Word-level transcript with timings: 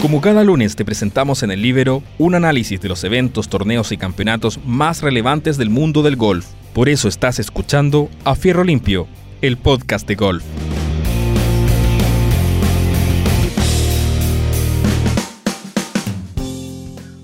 Como 0.00 0.20
cada 0.20 0.44
lunes 0.44 0.76
te 0.76 0.84
presentamos 0.84 1.42
en 1.42 1.50
el 1.50 1.60
Libero 1.60 2.04
un 2.18 2.36
análisis 2.36 2.80
de 2.80 2.88
los 2.88 3.02
eventos, 3.02 3.48
torneos 3.48 3.90
y 3.90 3.96
campeonatos 3.96 4.64
más 4.64 5.02
relevantes 5.02 5.58
del 5.58 5.70
mundo 5.70 6.04
del 6.04 6.14
golf. 6.14 6.46
Por 6.72 6.88
eso 6.88 7.08
estás 7.08 7.40
escuchando 7.40 8.08
A 8.24 8.36
Fierro 8.36 8.62
Limpio, 8.62 9.08
el 9.42 9.56
podcast 9.56 10.06
de 10.06 10.14
golf. 10.14 10.44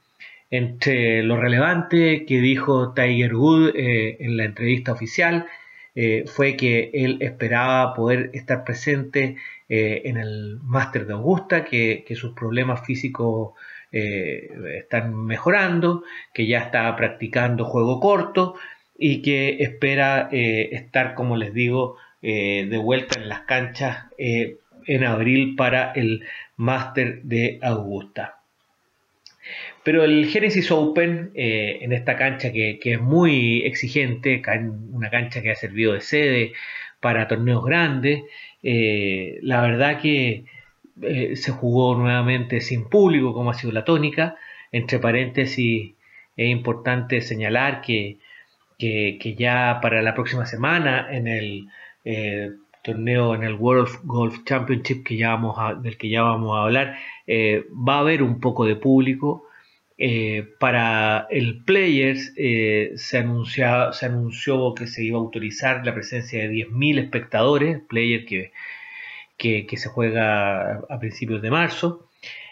Entre 0.53 1.22
lo 1.22 1.39
relevante 1.39 2.27
que 2.27 2.42
dijo 2.42 2.92
Tiger 2.92 3.34
Wood 3.34 3.70
eh, 3.75 4.19
en 4.20 4.36
la 4.36 4.45
entrevista 4.45 4.92
oficial 4.92 5.47
eh, 5.95 6.25
fue 6.27 6.58
que 6.58 6.91
él 6.92 7.17
esperaba 7.22 7.95
poder 7.95 8.28
estar 8.34 8.62
presente 8.62 9.36
eh, 9.70 10.03
en 10.05 10.19
el 10.19 10.58
Máster 10.62 11.06
de 11.06 11.14
Augusta, 11.14 11.64
que, 11.64 12.05
sus 12.14 12.34
problemas 12.34 12.84
físicos 12.84 13.53
están 13.91 15.14
mejorando, 15.24 16.05
que 16.35 16.46
ya 16.46 16.61
está 16.61 16.95
practicando 16.96 17.64
juego 17.64 17.98
corto 18.01 18.55
y 18.98 19.23
que 19.23 19.62
espera 19.62 20.29
estar, 20.30 21.14
como 21.14 21.36
les 21.36 21.52
digo, 21.52 21.96
de 22.23 22.80
vuelta 22.83 23.20
en 23.20 23.29
las 23.29 23.42
canchas 23.42 24.07
en 24.18 25.05
abril 25.05 25.57
para 25.57 25.92
el 25.92 26.24
Máster 26.57 27.23
de 27.23 27.58
Augusta. 27.62 28.42
Pero 29.85 30.05
el 30.05 30.27
Genesis 30.27 30.70
Open, 30.70 31.33
eh, 31.35 31.79
en 31.83 31.93
esta 31.93 32.17
cancha 32.17 32.53
que, 32.53 32.79
es 32.83 33.01
muy 33.01 33.63
exigente, 33.65 34.43
una 34.93 35.11
cancha 35.11 35.43
que 35.43 35.51
ha 35.51 35.57
servido 35.57 35.93
de 35.95 36.01
sede 36.01 36.53
para 37.01 37.27
torneos 37.27 37.65
grandes, 37.65 38.23
eh, 38.63 39.39
la 39.42 39.61
verdad 39.63 40.01
que 40.01 40.45
eh, 41.03 41.37
se 41.37 41.53
jugó 41.53 41.97
nuevamente 41.97 42.61
sin 42.61 42.89
público, 42.89 43.35
como 43.35 43.51
ha 43.51 43.55
sido 43.55 43.73
la 43.73 43.85
tónica. 43.85 44.37
Entre 44.71 44.98
paréntesis, 45.01 45.95
es 46.37 46.48
importante 46.48 47.21
señalar 47.21 47.83
que, 47.83 48.19
que, 48.79 49.35
ya 49.37 49.81
para 49.83 50.03
la 50.03 50.15
próxima 50.15 50.47
semana 50.47 51.09
en 51.11 51.29
el 51.29 51.69
torneo, 52.85 53.35
en 53.35 53.42
el 53.45 53.55
World 53.55 53.89
Golf 54.05 54.45
Championship 54.45 55.05
que 55.05 55.17
ya 55.17 55.31
vamos 55.31 55.83
del 55.83 55.97
que 55.98 56.09
ya 56.09 56.23
vamos 56.23 56.57
a 56.57 56.63
hablar, 56.65 56.97
va 57.29 57.97
a 57.97 58.01
haber 58.01 58.23
un 58.23 58.41
poco 58.41 58.65
de 58.65 58.77
público. 58.77 59.48
Eh, 60.05 60.57
para 60.58 61.29
el 61.30 61.63
Players 61.63 62.33
eh, 62.36 62.90
se, 62.96 63.18
anunció, 63.18 64.74
que 64.74 64.89
se 64.89 65.05
iba 65.05 65.17
a 65.17 65.20
autorizar 65.20 65.86
la 65.86 65.95
presencia 65.95 66.40
de 66.40 66.48
10.000 66.52 66.98
espectadores, 66.98 67.80
Player 67.89 68.24
que, 68.24 68.51
que, 69.39 69.77
se 69.77 69.89
juega 69.89 70.79
a 70.91 70.98
principios 70.98 71.41
de 71.41 71.52
marzo. 71.52 72.08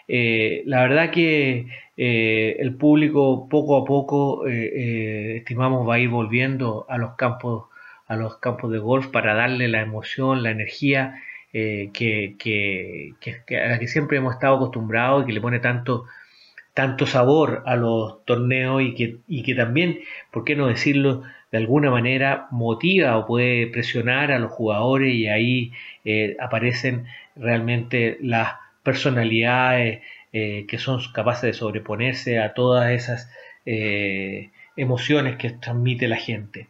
Eh, 0.07 0.63
la 0.65 0.81
verdad 0.83 1.11
que 1.11 1.67
el 1.97 2.75
público 2.75 3.49
poco 3.49 3.75
a 3.75 3.83
poco 3.83 4.47
estimamos 4.47 5.87
va 5.87 5.95
a 5.95 5.99
ir 5.99 6.07
volviendo 6.07 6.85
a 6.87 6.97
los 6.97 7.15
campos 7.15 7.65
a 8.07 8.15
los 8.15 8.37
campos 8.37 8.71
de 8.71 8.79
golf 8.79 9.07
para 9.07 9.33
darle 9.33 9.67
la 9.67 9.81
emoción, 9.81 10.41
la 10.41 10.51
energía 10.51 11.21
que, 11.51 13.13
a 13.49 13.69
la 13.69 13.79
que 13.79 13.87
siempre 13.87 14.17
hemos 14.19 14.35
estado 14.35 14.55
acostumbrados 14.55 15.23
y 15.23 15.27
que 15.27 15.33
le 15.33 15.41
pone 15.41 15.59
tanto 15.59 16.05
tanto 16.73 17.05
sabor 17.05 17.63
a 17.65 17.75
los 17.75 18.23
torneos 18.25 18.81
y 18.81 18.95
que, 18.95 19.17
y 19.27 19.43
que 19.43 19.55
también, 19.55 19.99
¿por 20.31 20.43
qué 20.45 20.55
no 20.55 20.67
decirlo? 20.67 21.23
De 21.51 21.57
alguna 21.57 21.91
manera 21.91 22.47
motiva 22.51 23.17
o 23.17 23.25
puede 23.27 23.67
presionar 23.67 24.31
a 24.31 24.39
los 24.39 24.51
jugadores 24.51 25.13
y 25.13 25.27
ahí 25.27 25.73
eh, 26.05 26.37
aparecen 26.39 27.05
realmente 27.35 28.17
las 28.21 28.53
personalidades 28.83 30.01
eh, 30.31 30.65
que 30.67 30.77
son 30.77 31.01
capaces 31.13 31.41
de 31.43 31.53
sobreponerse 31.53 32.39
a 32.39 32.53
todas 32.53 32.91
esas 32.91 33.29
eh, 33.65 34.49
emociones 34.77 35.35
que 35.35 35.49
transmite 35.49 36.07
la 36.07 36.15
gente. 36.15 36.67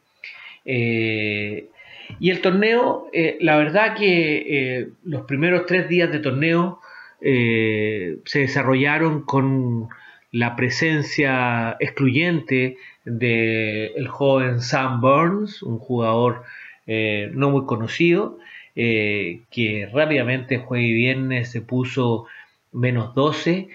y 0.66 2.30
el 2.30 2.42
torneo, 2.42 3.08
la 3.40 3.58
verdad 3.58 3.96
que 3.96 4.90
los 5.04 5.24
primeros 5.24 5.66
tres 5.66 5.88
días 5.88 6.12
de 6.12 6.20
torneo 6.20 6.80
eh, 7.22 8.18
se 8.26 8.40
desarrollaron 8.40 9.22
con 9.22 9.90
la 10.32 10.56
presencia 10.56 11.78
excluyente 11.80 12.78
del 13.06 14.08
joven 14.08 14.62
Sam 14.62 15.02
Burns, 15.02 15.62
un 15.62 15.78
jugador 15.78 16.44
eh, 16.88 17.30
no 17.34 17.52
muy 17.52 17.66
conocido, 17.66 18.40
eh, 18.76 19.42
que 19.52 19.88
rápidamente 19.94 20.58
jueves 20.58 20.88
y 20.88 20.94
viernes 20.94 21.52
se 21.52 21.62
puso 21.62 22.26
menos 22.72 23.14
12, 23.14 23.68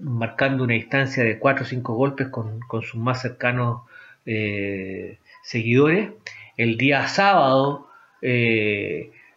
marcando 0.00 0.64
una 0.64 0.74
distancia 0.74 1.22
de 1.22 1.38
4 1.38 1.64
o 1.64 1.68
5 1.68 1.94
golpes 1.94 2.28
con, 2.28 2.58
con 2.60 2.82
sus 2.82 3.00
más 3.00 3.22
cercanos 3.22 3.82
seguidores. 5.44 6.10
El 6.56 6.76
día 6.76 7.06
sábado 7.06 7.88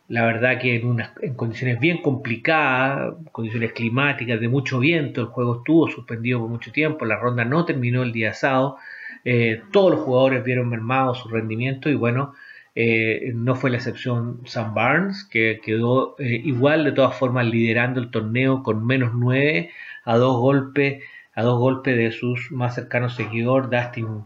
la 0.09 0.25
verdad 0.25 0.59
que 0.59 0.75
en, 0.75 0.87
unas, 0.87 1.11
en 1.21 1.33
condiciones 1.35 1.79
bien 1.79 2.01
complicadas, 2.01 3.15
condiciones 3.31 3.73
climáticas, 3.73 4.39
de 4.39 4.47
mucho 4.47 4.79
viento, 4.79 5.21
el 5.21 5.27
juego 5.27 5.57
estuvo 5.57 5.89
suspendido 5.89 6.39
por 6.39 6.49
mucho 6.49 6.71
tiempo, 6.71 7.05
la 7.05 7.17
ronda 7.17 7.43
no 7.45 7.65
terminó 7.65 8.03
el 8.03 8.13
día 8.13 8.33
sábado, 8.33 8.77
eh, 9.25 9.61
todos 9.71 9.91
los 9.91 10.01
jugadores 10.01 10.43
vieron 10.43 10.69
mermado 10.69 11.13
su 11.15 11.27
rendimiento 11.29 11.89
y 11.89 11.95
bueno, 11.95 12.33
eh, 12.75 13.31
no 13.35 13.55
fue 13.55 13.69
la 13.69 13.77
excepción 13.77 14.41
Sam 14.45 14.73
Barnes, 14.73 15.25
que 15.25 15.59
quedó 15.63 16.15
eh, 16.19 16.41
igual 16.45 16.85
de 16.85 16.91
todas 16.93 17.17
formas 17.17 17.45
liderando 17.47 17.99
el 17.99 18.11
torneo 18.11 18.63
con 18.63 18.85
menos 18.85 19.13
9 19.13 19.71
a 20.05 20.17
dos 20.17 20.37
golpes, 20.39 21.03
a 21.33 21.43
dos 21.43 21.59
golpes 21.59 21.97
de 21.97 22.11
sus 22.11 22.51
más 22.51 22.75
cercanos 22.75 23.15
seguidores, 23.15 23.69
Dustin, 23.69 24.25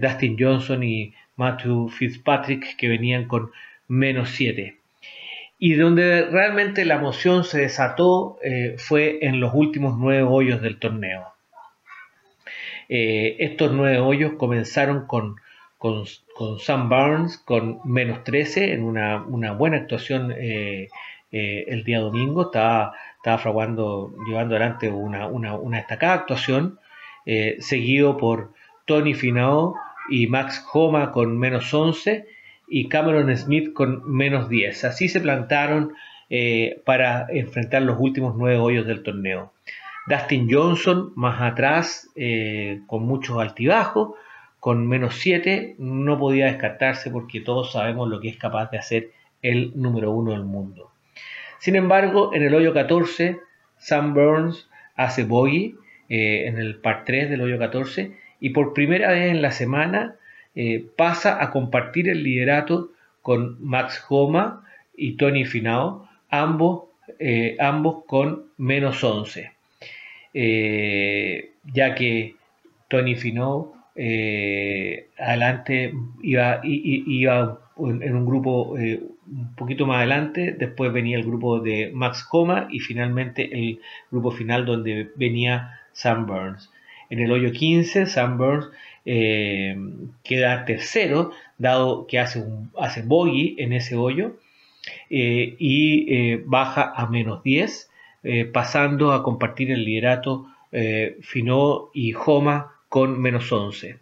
Dustin 0.00 0.36
Johnson 0.38 0.82
y 0.82 1.14
Matthew 1.36 1.88
Fitzpatrick, 1.90 2.76
que 2.76 2.88
venían 2.88 3.28
con 3.28 3.50
menos 3.88 4.30
7 4.30 4.78
y 5.58 5.74
donde 5.74 6.26
realmente 6.26 6.84
la 6.84 6.96
emoción 6.96 7.44
se 7.44 7.60
desató 7.60 8.38
eh, 8.42 8.76
fue 8.78 9.18
en 9.22 9.40
los 9.40 9.52
últimos 9.54 9.96
nueve 9.98 10.22
hoyos 10.22 10.60
del 10.60 10.78
torneo. 10.78 11.32
Eh, 12.88 13.36
estos 13.40 13.72
nueve 13.72 13.98
hoyos 13.98 14.34
comenzaron 14.34 15.06
con, 15.06 15.36
con, 15.78 16.04
Sam 16.58 16.88
Barnes 16.88 17.38
con 17.38 17.80
menos 17.84 18.22
13 18.24 18.74
en 18.74 18.84
una, 18.84 19.52
buena 19.52 19.78
actuación 19.78 20.32
eh, 20.36 20.88
el 21.30 21.84
día 21.84 22.00
domingo. 22.00 22.42
Estaba, 22.42 22.92
estaba 23.16 23.38
fraguando, 23.38 24.12
llevando 24.26 24.56
adelante 24.56 24.90
una, 24.90 25.26
una, 25.26 25.78
destacada 25.78 26.14
actuación, 26.14 26.78
seguido 27.58 28.16
por 28.16 28.52
Tony 28.84 29.14
Finao 29.14 29.74
y 30.08 30.28
Max 30.28 30.64
Homa 30.72 31.10
con 31.10 31.36
menos 31.36 31.74
11 31.74 32.35
y 32.68 32.88
Cameron 32.88 33.34
Smith 33.36 33.72
con 33.72 34.10
menos 34.10 34.48
10. 34.48 34.84
Así 34.84 35.08
se 35.08 35.20
plantaron 35.20 35.94
eh, 36.28 36.82
para 36.84 37.26
enfrentar 37.30 37.82
los 37.82 37.98
últimos 38.00 38.34
nueve 38.36 38.58
hoyos 38.58 38.86
del 38.86 39.02
torneo. 39.02 39.52
Dustin 40.06 40.48
Johnson 40.50 41.12
más 41.16 41.40
atrás 41.40 42.10
eh, 42.14 42.80
con 42.86 43.04
muchos 43.04 43.38
altibajos, 43.38 44.14
con 44.60 44.88
menos 44.88 45.16
7, 45.16 45.76
no 45.78 46.18
podía 46.18 46.46
descartarse 46.46 47.10
porque 47.10 47.40
todos 47.40 47.72
sabemos 47.72 48.08
lo 48.08 48.20
que 48.20 48.28
es 48.28 48.36
capaz 48.36 48.70
de 48.70 48.78
hacer 48.78 49.10
el 49.42 49.72
número 49.76 50.10
uno 50.10 50.32
del 50.32 50.44
mundo. 50.44 50.90
Sin 51.58 51.76
embargo, 51.76 52.32
en 52.34 52.42
el 52.42 52.54
hoyo 52.54 52.72
14, 52.72 53.38
Sam 53.78 54.14
Burns 54.14 54.68
hace 54.96 55.24
bogey 55.24 55.76
eh, 56.08 56.46
en 56.46 56.58
el 56.58 56.76
par 56.76 57.04
3 57.04 57.30
del 57.30 57.42
hoyo 57.42 57.58
14 57.58 58.16
y 58.40 58.50
por 58.50 58.74
primera 58.74 59.10
vez 59.12 59.30
en 59.30 59.42
la 59.42 59.50
semana 59.50 60.16
pasa 60.96 61.42
a 61.42 61.50
compartir 61.50 62.08
el 62.08 62.22
liderato 62.22 62.90
con 63.22 63.56
Max 63.60 64.04
Homa 64.08 64.64
y 64.96 65.16
Tony 65.16 65.44
Finao 65.44 66.06
ambos, 66.30 66.84
eh, 67.18 67.56
ambos 67.58 68.04
con 68.06 68.46
menos 68.58 69.02
11, 69.02 69.52
eh, 70.34 71.50
ya 71.72 71.94
que 71.94 72.36
Tony 72.88 73.14
Finau 73.14 73.74
eh, 73.94 75.08
adelante 75.18 75.92
iba, 76.22 76.60
iba 76.62 77.58
en 77.78 78.16
un 78.16 78.26
grupo 78.26 78.72
un 78.72 79.54
poquito 79.56 79.86
más 79.86 79.98
adelante, 79.98 80.54
después 80.58 80.92
venía 80.92 81.16
el 81.16 81.24
grupo 81.24 81.60
de 81.60 81.90
Max 81.92 82.24
Coma 82.24 82.68
y 82.70 82.80
finalmente 82.80 83.52
el 83.52 83.80
grupo 84.10 84.30
final 84.30 84.64
donde 84.64 85.10
venía 85.16 85.80
Sam 85.92 86.26
Burns. 86.26 86.70
En 87.10 87.20
el 87.20 87.30
hoyo 87.30 87.52
15, 87.52 88.06
Sam 88.06 88.38
Burns 88.38 88.70
queda 89.06 90.64
tercero, 90.64 91.30
dado 91.58 92.06
que 92.06 92.18
hace, 92.18 92.40
un, 92.40 92.70
hace 92.76 93.02
bogey 93.02 93.54
en 93.58 93.72
ese 93.72 93.94
hoyo 93.94 94.36
eh, 95.08 95.54
y 95.58 96.12
eh, 96.12 96.42
baja 96.44 96.92
a 96.94 97.06
menos 97.06 97.42
10, 97.42 97.90
eh, 98.24 98.44
pasando 98.44 99.12
a 99.12 99.22
compartir 99.22 99.70
el 99.70 99.84
liderato 99.84 100.48
Finó 101.22 101.88
y 101.94 102.12
Joma 102.12 102.74
con 102.90 103.18
menos 103.18 103.50
11. 103.50 103.98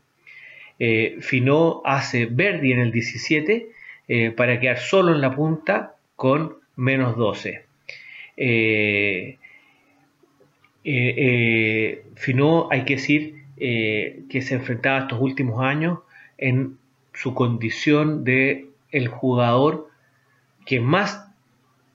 Finó 1.20 1.82
hace 1.84 2.26
Verdi 2.26 2.72
en 2.72 2.80
el 2.80 2.90
17 2.90 3.68
para 4.34 4.58
quedar 4.58 4.78
solo 4.78 5.14
en 5.14 5.20
la 5.20 5.36
punta 5.36 5.94
con 6.16 6.56
menos 6.74 7.16
12. 7.16 7.64
Finó, 12.16 12.68
hay 12.72 12.84
que 12.84 12.94
decir 12.96 13.43
que 13.56 14.42
se 14.42 14.54
enfrentaba 14.54 15.00
estos 15.00 15.20
últimos 15.20 15.60
años 15.60 16.00
en 16.38 16.78
su 17.12 17.34
condición 17.34 18.24
de 18.24 18.68
el 18.90 19.08
jugador 19.08 19.88
que 20.66 20.80
más 20.80 21.28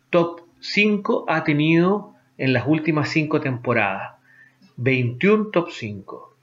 top 0.09 0.41
5 0.59 1.25
ha 1.27 1.43
tenido 1.43 2.13
en 2.37 2.53
las 2.53 2.67
últimas 2.67 3.09
5 3.09 3.41
temporadas. 3.41 4.13
21 4.77 5.47
top 5.47 5.69
5. 5.71 6.35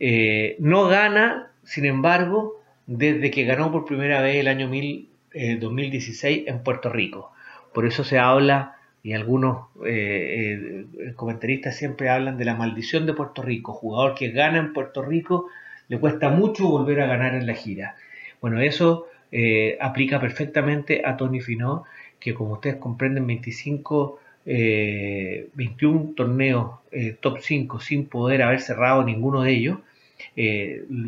Eh, 0.00 0.56
no 0.58 0.86
gana, 0.86 1.52
sin 1.64 1.84
embargo, 1.86 2.60
desde 2.86 3.30
que 3.30 3.44
ganó 3.44 3.72
por 3.72 3.84
primera 3.84 4.20
vez 4.22 4.36
el 4.36 4.48
año 4.48 4.68
2016 4.68 6.38
eh, 6.38 6.44
en 6.46 6.62
Puerto 6.62 6.90
Rico. 6.90 7.32
Por 7.72 7.86
eso 7.86 8.04
se 8.04 8.18
habla, 8.18 8.77
y 9.02 9.12
algunos 9.12 9.66
eh, 9.86 10.86
comentaristas 11.16 11.76
siempre 11.76 12.10
hablan 12.10 12.36
de 12.36 12.44
la 12.44 12.54
maldición 12.54 13.06
de 13.06 13.14
Puerto 13.14 13.42
Rico. 13.42 13.72
Jugador 13.72 14.14
que 14.14 14.30
gana 14.30 14.58
en 14.58 14.72
Puerto 14.72 15.02
Rico 15.02 15.46
le 15.88 15.98
cuesta 15.98 16.28
mucho 16.28 16.68
volver 16.68 17.00
a 17.00 17.06
ganar 17.06 17.34
en 17.34 17.46
la 17.46 17.54
gira. 17.54 17.96
Bueno, 18.40 18.60
eso 18.60 19.06
eh, 19.30 19.76
aplica 19.80 20.20
perfectamente 20.20 21.02
a 21.04 21.16
Tony 21.16 21.40
Finau, 21.40 21.84
que 22.18 22.34
como 22.34 22.54
ustedes 22.54 22.76
comprenden, 22.76 23.26
25, 23.26 24.20
21 24.44 26.00
eh, 26.00 26.12
torneos 26.16 26.70
eh, 26.92 27.16
top 27.20 27.38
5 27.40 27.80
sin 27.80 28.06
poder 28.06 28.42
haber 28.42 28.60
cerrado 28.60 29.04
ninguno 29.04 29.42
de 29.42 29.52
ellos, 29.52 29.78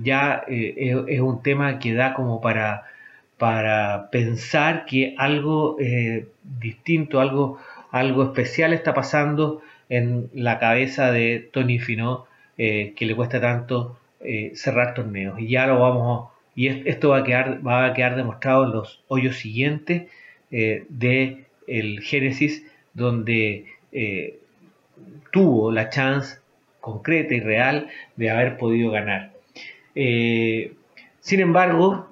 ya 0.03 0.45
es, 0.47 1.21
un 1.21 1.43
tema 1.43 1.79
que 1.79 1.95
da 1.95 2.15
como 2.15 2.41
para, 2.41 2.85
para 3.39 4.09
pensar 4.11 4.85
que 4.87 5.15
algo 5.19 5.77
distinto, 6.43 7.21
algo, 7.21 7.59
algo 7.91 8.25
especial 8.25 8.73
está 8.73 8.95
pasando 8.95 9.63
en 9.89 10.31
la 10.35 10.59
cabeza 10.59 11.11
de 11.11 11.49
Tony 11.53 11.79
Finau, 11.79 12.27
que 12.57 12.95
le 12.99 13.17
cuesta 13.17 13.41
tanto 13.41 13.99
cerrar 14.55 14.95
torneos. 14.95 15.41
Y 15.41 15.49
ya 15.49 15.67
lo 15.67 15.81
vamos 15.81 16.29
y 16.55 16.89
esto 16.89 17.11
va 17.11 17.19
a 17.19 17.25
quedar, 17.25 17.67
va 17.67 17.87
a 17.87 17.95
quedar 17.95 18.17
demostrado 18.17 18.65
en 18.65 18.73
los 18.73 19.03
hoyos 19.09 19.37
siguientes 19.37 20.11
eh, 20.51 20.85
de 20.89 21.45
el 21.67 22.01
Génesis, 22.03 22.67
donde 22.93 23.67
eh, 23.93 24.39
tuvo 25.33 25.71
la 25.71 25.89
chance 25.91 26.39
concreta 26.81 27.35
y 27.35 27.41
real 27.41 27.89
de 28.17 28.31
haber 28.31 28.57
podido 28.57 28.91
ganar. 28.91 29.33
Eh, 29.95 30.75
sin 31.21 31.41
embargo, 31.41 32.09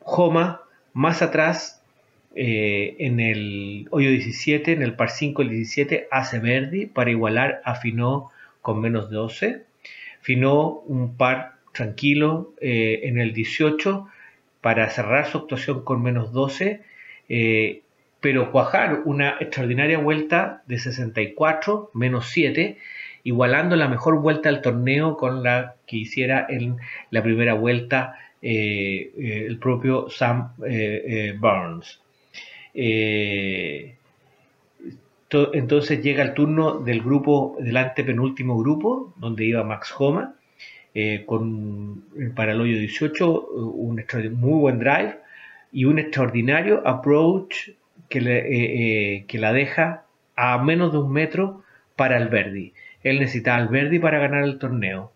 Joma 0.00 0.62
más 0.92 1.20
atrás 1.20 1.77
en 2.34 3.20
el 3.20 3.88
hoyo 3.90 4.10
17, 4.10 4.72
en 4.72 4.82
el 4.82 4.94
par 4.94 5.10
5 5.10 5.42
el 5.42 5.50
17, 5.50 6.08
hace 6.10 6.38
Verdi 6.38 6.86
para 6.86 7.10
igualar 7.10 7.60
a 7.64 7.74
Finó 7.74 8.30
con 8.62 8.80
menos 8.80 9.10
12. 9.10 9.64
Finó 10.20 10.82
un 10.86 11.16
par 11.16 11.54
tranquilo 11.72 12.52
eh, 12.60 13.00
en 13.04 13.18
el 13.18 13.32
18 13.32 14.08
para 14.60 14.90
cerrar 14.90 15.26
su 15.26 15.38
actuación 15.38 15.84
con 15.84 16.02
menos 16.02 16.32
12, 16.32 16.82
eh, 17.28 17.82
pero 18.20 18.50
cuajar 18.50 19.02
una 19.04 19.36
extraordinaria 19.40 19.98
vuelta 19.98 20.62
de 20.66 20.78
64, 20.78 21.90
menos 21.94 22.28
7, 22.30 22.78
igualando 23.22 23.76
la 23.76 23.88
mejor 23.88 24.20
vuelta 24.20 24.50
del 24.50 24.60
torneo 24.60 25.16
con 25.16 25.42
la 25.42 25.76
que 25.86 25.98
hiciera 25.98 26.44
en 26.48 26.76
la 27.10 27.22
primera 27.22 27.54
vuelta 27.54 28.18
eh, 28.42 29.12
el 29.16 29.58
propio 29.58 30.10
Sam 30.10 30.52
Burns. 31.38 32.02
Entonces 35.52 36.02
llega 36.02 36.22
el 36.22 36.34
turno 36.34 36.80
del 36.80 37.02
grupo, 37.02 37.56
del 37.60 37.76
antepenúltimo 37.76 38.58
grupo, 38.58 39.12
donde 39.16 39.44
iba 39.44 39.62
Max 39.64 39.94
Homa, 39.98 40.34
eh, 40.94 41.24
con, 41.26 42.02
para 42.34 42.52
el 42.52 42.60
hoyo 42.60 42.76
18 42.76 43.46
un 43.50 44.04
muy 44.32 44.58
buen 44.58 44.78
drive 44.78 45.18
y 45.70 45.84
un 45.84 45.98
extraordinario 45.98 46.82
approach 46.86 47.70
que, 48.08 48.18
eh, 48.18 49.26
eh, 49.28 49.38
la 49.38 49.52
deja 49.52 50.04
a 50.34 50.58
menos 50.58 50.92
de 50.92 50.98
un 50.98 51.12
metro 51.12 51.62
para 51.94 52.16
el 52.16 52.28
Verdi. 52.28 52.72
Él 53.02 53.20
necesitaba 53.20 53.58
al 53.58 53.68
Verdi 53.68 53.98
para 53.98 54.18
ganar 54.18 54.44
el 54.44 54.58
torneo. 54.58 55.12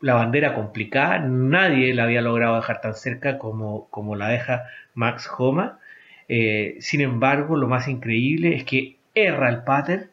la 0.00 0.14
bandera 0.14 0.54
complicada, 0.54 1.18
nadie 1.18 1.92
la 1.92 2.04
había 2.04 2.22
logrado 2.22 2.56
dejar 2.56 2.80
tan 2.80 2.94
cerca 2.94 3.38
como, 3.38 3.88
como 3.90 4.14
la 4.16 4.28
deja 4.28 4.64
Max 4.94 5.28
Homa. 5.36 5.78
Sin 6.26 7.00
embargo, 7.00 7.56
lo 7.56 7.68
más 7.68 7.88
increíble 7.88 8.56
es 8.56 8.64
que 8.64 8.96
erra 9.14 9.50
el 9.50 9.64
pater 9.64 10.10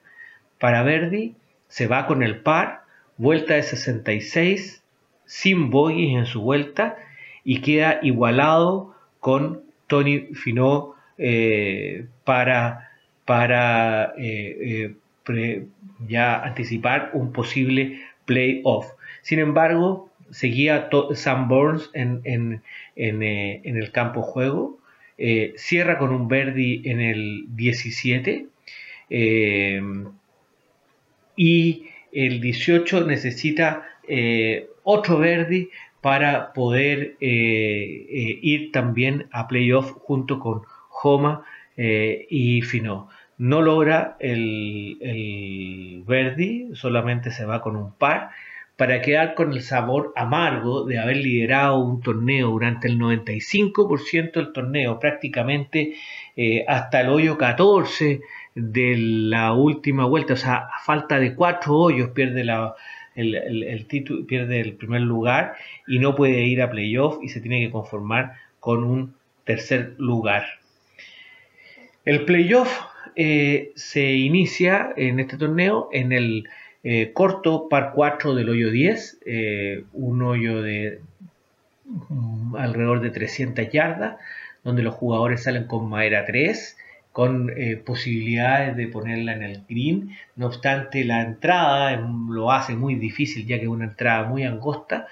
para 0.59 0.83
Verdi, 0.83 1.35
se 1.67 1.87
va 1.87 2.05
con 2.05 2.21
el 2.21 2.39
par 2.41 2.81
vuelta 3.17 3.53
de 3.53 3.63
66, 3.63 4.83
sin 5.25 5.69
bogies 5.69 6.17
en 6.17 6.25
su 6.25 6.41
vuelta 6.41 6.97
y 7.43 7.61
queda 7.61 7.99
igualado 8.01 8.95
con 9.19 9.61
Tony 9.87 10.33
Finot 10.33 10.95
eh, 11.17 12.07
para, 12.23 12.89
para 13.25 14.13
eh, 14.17 14.95
eh, 15.29 15.67
ya 16.07 16.43
anticipar 16.43 17.11
un 17.13 17.31
posible 17.31 18.01
playoff. 18.25 18.87
Sin 19.21 19.39
embargo, 19.39 20.09
seguía 20.31 20.89
Sam 21.13 21.47
Burns 21.47 21.89
en, 21.93 22.21
en, 22.25 22.61
el 22.95 23.91
campo 23.91 24.23
juego, 24.23 24.79
cierra 25.55 25.97
con 25.97 26.11
un 26.11 26.27
Verdi 26.27 26.81
en 26.85 26.99
el 26.99 27.45
17 27.49 28.47
y 31.35 31.85
el 32.11 32.41
18 32.41 33.05
necesita 33.05 33.83
eh, 34.07 34.69
otro 34.83 35.17
Verdi 35.17 35.69
para 36.01 36.53
poder 36.53 37.15
eh, 37.19 38.05
eh, 38.09 38.39
ir 38.41 38.71
también 38.71 39.27
a 39.31 39.47
playoff 39.47 39.91
junto 39.91 40.39
con 40.39 40.61
Homa 41.03 41.43
y 41.77 42.61
Fino. 42.61 43.09
No 43.39 43.61
logra 43.61 44.17
el, 44.19 44.97
el, 45.01 46.03
Verdi, 46.05 46.69
solamente 46.75 47.31
se 47.31 47.45
va 47.45 47.61
con 47.63 47.75
un 47.75 47.91
par 47.93 48.29
para 48.81 48.99
quedar 49.03 49.35
con 49.35 49.53
el 49.53 49.61
sabor 49.61 50.11
amargo 50.15 50.85
de 50.85 50.97
haber 50.97 51.17
liderado 51.17 51.77
un 51.77 52.01
torneo 52.01 52.49
durante 52.49 52.87
el 52.87 52.97
95% 52.97 54.31
del 54.31 54.53
torneo, 54.53 54.99
prácticamente 54.99 55.93
hasta 56.67 57.01
el 57.01 57.09
hoyo 57.09 57.37
14 57.37 58.21
de 58.55 58.95
la 58.97 59.53
última 59.53 60.05
vuelta, 60.05 60.33
o 60.33 60.37
sea, 60.37 60.55
a 60.55 60.79
falta 60.83 61.19
de 61.19 61.35
cuatro 61.35 61.75
hoyos 61.75 62.09
pierde 62.09 62.43
la, 62.43 62.73
el, 63.13 63.85
título, 63.87 64.25
pierde 64.25 64.61
el 64.61 64.73
primer 64.73 65.01
lugar 65.01 65.57
y 65.85 65.99
no 65.99 66.15
puede 66.15 66.41
ir 66.41 66.63
a 66.63 66.71
playoff 66.71 67.19
y 67.21 67.29
se 67.29 67.39
tiene 67.39 67.63
que 67.63 67.69
conformar 67.69 68.33
con 68.59 68.83
un 68.83 69.13
tercer 69.43 69.93
lugar. 69.99 70.45
El 72.03 72.25
playoff 72.25 72.81
eh, 73.15 73.73
se 73.75 74.13
inicia 74.13 74.91
en 74.97 75.19
este 75.19 75.37
torneo 75.37 75.87
en 75.91 76.13
el 76.13 76.47
eh, 76.83 77.11
corto 77.13 77.69
par 77.69 77.93
4 77.93 78.35
del 78.35 78.49
hoyo 78.49 78.71
10, 78.71 79.19
eh, 79.25 79.83
un 79.93 80.21
hoyo 80.23 80.61
de 80.61 81.01
mm, 81.85 82.55
alrededor 82.55 83.01
de 83.01 83.11
300 83.11 83.69
yardas, 83.69 84.17
donde 84.63 84.83
los 84.83 84.95
jugadores 84.95 85.43
salen 85.43 85.65
con 85.65 85.89
madera 85.89 86.25
3 86.25 86.77
con 87.11 87.51
posibilidades 87.85 88.77
de 88.77 88.87
ponerla 88.87 89.33
en 89.33 89.43
el 89.43 89.63
green. 89.67 90.15
No 90.37 90.47
obstante, 90.47 91.03
la 91.03 91.21
entrada 91.21 91.97
lo 92.29 92.53
hace 92.53 92.73
muy 92.73 92.95
difícil 92.95 93.45
ya 93.45 93.57
que 93.57 93.63
es 93.63 93.69
una 93.69 93.83
entrada 93.83 94.23
muy 94.29 94.43
angosta. 94.43 95.07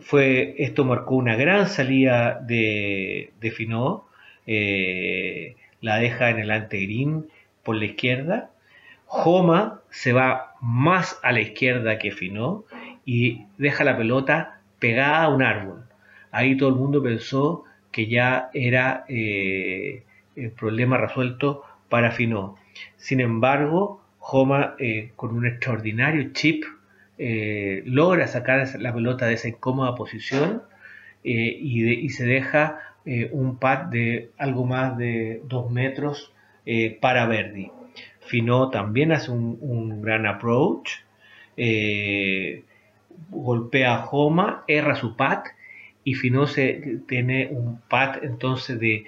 fue, 0.00 0.54
esto 0.56 0.84
marcó 0.86 1.16
una 1.16 1.36
gran 1.36 1.68
salida 1.68 2.40
de, 2.40 3.32
de 3.42 3.50
Finot 3.50 4.04
eh, 4.46 5.56
la 5.80 5.98
deja 5.98 6.30
en 6.30 6.38
el 6.38 6.50
antegrín 6.50 7.26
por 7.62 7.76
la 7.76 7.84
izquierda. 7.86 8.50
Joma 9.14 9.80
se 9.90 10.12
va 10.12 10.54
más 10.60 11.18
a 11.22 11.32
la 11.32 11.40
izquierda 11.40 11.98
que 11.98 12.12
Finó 12.12 12.64
y 13.04 13.46
deja 13.58 13.84
la 13.84 13.96
pelota 13.96 14.60
pegada 14.78 15.24
a 15.24 15.28
un 15.28 15.42
árbol. 15.42 15.84
Ahí 16.30 16.56
todo 16.56 16.70
el 16.70 16.76
mundo 16.76 17.02
pensó 17.02 17.64
que 17.90 18.06
ya 18.06 18.48
era 18.54 19.04
eh, 19.08 20.04
el 20.34 20.50
problema 20.52 20.96
resuelto 20.96 21.62
para 21.88 22.12
Finó. 22.12 22.56
Sin 22.96 23.20
embargo, 23.20 24.02
Joma 24.18 24.76
eh, 24.78 25.12
con 25.16 25.36
un 25.36 25.46
extraordinario 25.46 26.32
chip 26.32 26.64
logra 27.84 28.26
sacar 28.26 28.66
la 28.80 28.92
pelota 28.92 29.26
de 29.26 29.34
esa 29.34 29.48
incómoda 29.48 29.94
posición 29.94 30.62
y, 31.22 32.08
se 32.10 32.24
deja 32.24 32.78
eh, 33.04 33.28
un 33.32 33.58
pad 33.58 33.86
de 33.86 34.30
algo 34.38 34.64
más 34.64 34.96
de 34.96 35.42
2 35.48 35.70
metros 35.70 36.32
eh, 36.66 36.98
para 37.00 37.26
Verdi. 37.26 37.70
Finó 38.26 38.70
también 38.70 39.12
hace 39.12 39.30
un, 39.30 40.00
gran 40.02 40.26
approach, 40.26 40.90
eh, 41.56 42.62
golpea 43.30 43.96
a 43.96 44.08
Homa, 44.10 44.64
erra 44.66 44.94
su 44.94 45.16
pad 45.16 45.44
y 46.04 46.14
Finó 46.14 46.46
se, 46.46 47.00
tiene 47.06 47.48
un 47.50 47.80
pad 47.88 48.22
entonces 48.22 48.78
de, 48.80 49.06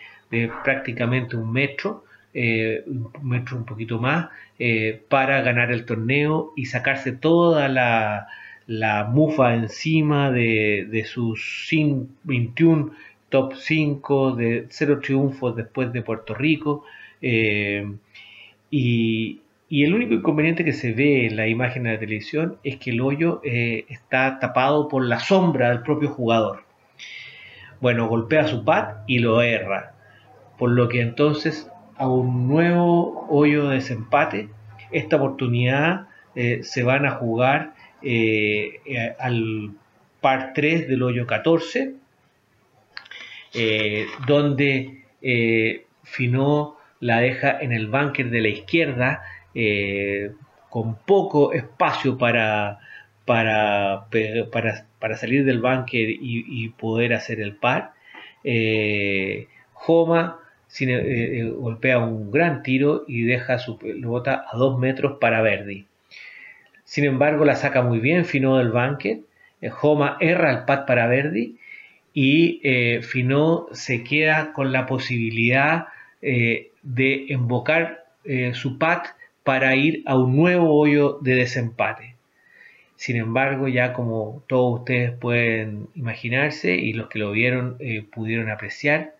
prácticamente 0.62 1.36
un 1.36 1.52
metro, 1.52 2.04
un 2.34 3.12
metro 3.22 3.56
un 3.56 3.64
poquito 3.64 4.00
más, 4.00 4.28
para 5.08 5.40
ganar 5.42 5.70
el 5.70 5.84
torneo 5.84 6.52
y 6.56 6.66
sacarse 6.66 7.12
toda 7.12 7.68
la, 7.68 8.26
mufa 9.10 9.54
encima 9.54 10.30
de, 10.30 10.86
de 10.90 11.04
sus 11.04 11.68
21 12.24 12.92
top 13.34 13.54
5 13.56 14.36
de 14.36 14.66
cero 14.68 15.00
triunfos 15.02 15.56
después 15.56 15.92
de 15.92 16.02
Puerto 16.02 16.34
Rico. 16.34 16.84
Eh, 17.20 17.84
y, 18.70 19.40
el 19.70 19.92
único 19.92 20.14
inconveniente 20.14 20.64
que 20.64 20.72
se 20.72 20.92
ve 20.92 21.26
en 21.26 21.36
la 21.36 21.48
imagen 21.48 21.82
de 21.82 21.94
la 21.94 21.98
televisión 21.98 22.58
es 22.62 22.76
que 22.76 22.90
el 22.90 23.00
hoyo 23.00 23.40
eh, 23.42 23.86
está 23.88 24.38
tapado 24.38 24.86
por 24.86 25.04
la 25.04 25.18
sombra 25.18 25.70
del 25.70 25.82
propio 25.82 26.10
jugador. 26.10 26.64
Bueno, 27.80 28.06
golpea 28.06 28.46
su 28.46 28.64
pad 28.64 28.98
y 29.08 29.18
lo 29.18 29.42
erra. 29.42 29.94
Por 30.58 30.70
lo 30.70 30.88
que 30.88 31.00
entonces 31.00 31.68
a 31.96 32.08
un 32.08 32.46
nuevo 32.46 33.26
hoyo 33.28 33.68
de 33.68 33.76
desempate, 33.76 34.48
esta 34.92 35.16
oportunidad 35.16 36.06
eh, 36.36 36.60
se 36.62 36.84
van 36.84 37.04
a 37.04 37.12
jugar 37.12 37.74
al 39.18 39.72
par 40.20 40.52
3 40.54 40.88
del 40.88 41.02
hoyo 41.02 41.26
14 41.26 41.94
eh, 43.54 44.06
donde 44.26 45.04
eh, 45.22 45.86
Finó 46.02 46.73
la 47.04 47.20
deja 47.20 47.60
en 47.60 47.72
el 47.72 47.88
bunker 47.88 48.30
de 48.30 48.40
la 48.40 48.48
izquierda 48.48 49.22
eh, 49.54 50.32
con 50.70 50.96
poco 50.96 51.52
espacio 51.52 52.16
para, 52.16 52.80
para, 53.26 54.06
para, 54.50 55.16
salir 55.16 55.44
del 55.44 55.60
bunker 55.60 56.08
y, 56.08 56.68
poder 56.70 57.12
hacer 57.12 57.40
el 57.40 57.56
par. 57.56 57.92
Homa 59.86 60.40
golpea 61.56 61.98
un 61.98 62.30
gran 62.30 62.62
tiro 62.62 63.04
y 63.06 63.24
deja 63.24 63.58
su 63.58 63.78
pelota 63.78 64.46
a 64.50 64.56
dos 64.56 64.78
metros 64.78 65.18
para 65.20 65.42
Verdi. 65.42 65.86
Sin 66.84 67.04
embargo, 67.04 67.44
la 67.44 67.56
saca 67.56 67.82
muy 67.82 67.98
bien 67.98 68.24
Finó 68.24 68.56
del 68.56 68.72
bunker. 68.72 69.18
Homa 69.82 70.16
erra 70.20 70.50
el 70.50 70.64
pad 70.64 70.86
para 70.86 71.06
Verdi 71.06 71.58
y 72.14 72.60
eh, 72.64 73.02
Finó 73.02 73.66
se 73.72 74.02
queda 74.04 74.54
con 74.54 74.72
la 74.72 74.86
posibilidad 74.86 75.88
eh, 76.22 76.70
de 76.84 77.26
invocar 77.28 78.04
eh, 78.24 78.54
su 78.54 78.78
pat 78.78 79.08
para 79.42 79.74
ir 79.74 80.02
a 80.06 80.16
un 80.16 80.36
nuevo 80.36 80.78
hoyo 80.78 81.18
de 81.20 81.34
desempate. 81.34 82.14
Sin 82.96 83.16
embargo, 83.16 83.66
ya 83.66 83.92
como 83.92 84.44
todos 84.46 84.80
ustedes 84.80 85.10
pueden 85.10 85.88
imaginarse 85.96 86.74
y 86.74 86.92
los 86.92 87.08
que 87.08 87.18
lo 87.18 87.32
vieron 87.32 87.76
pudieron 88.12 88.50
apreciar, 88.50 89.16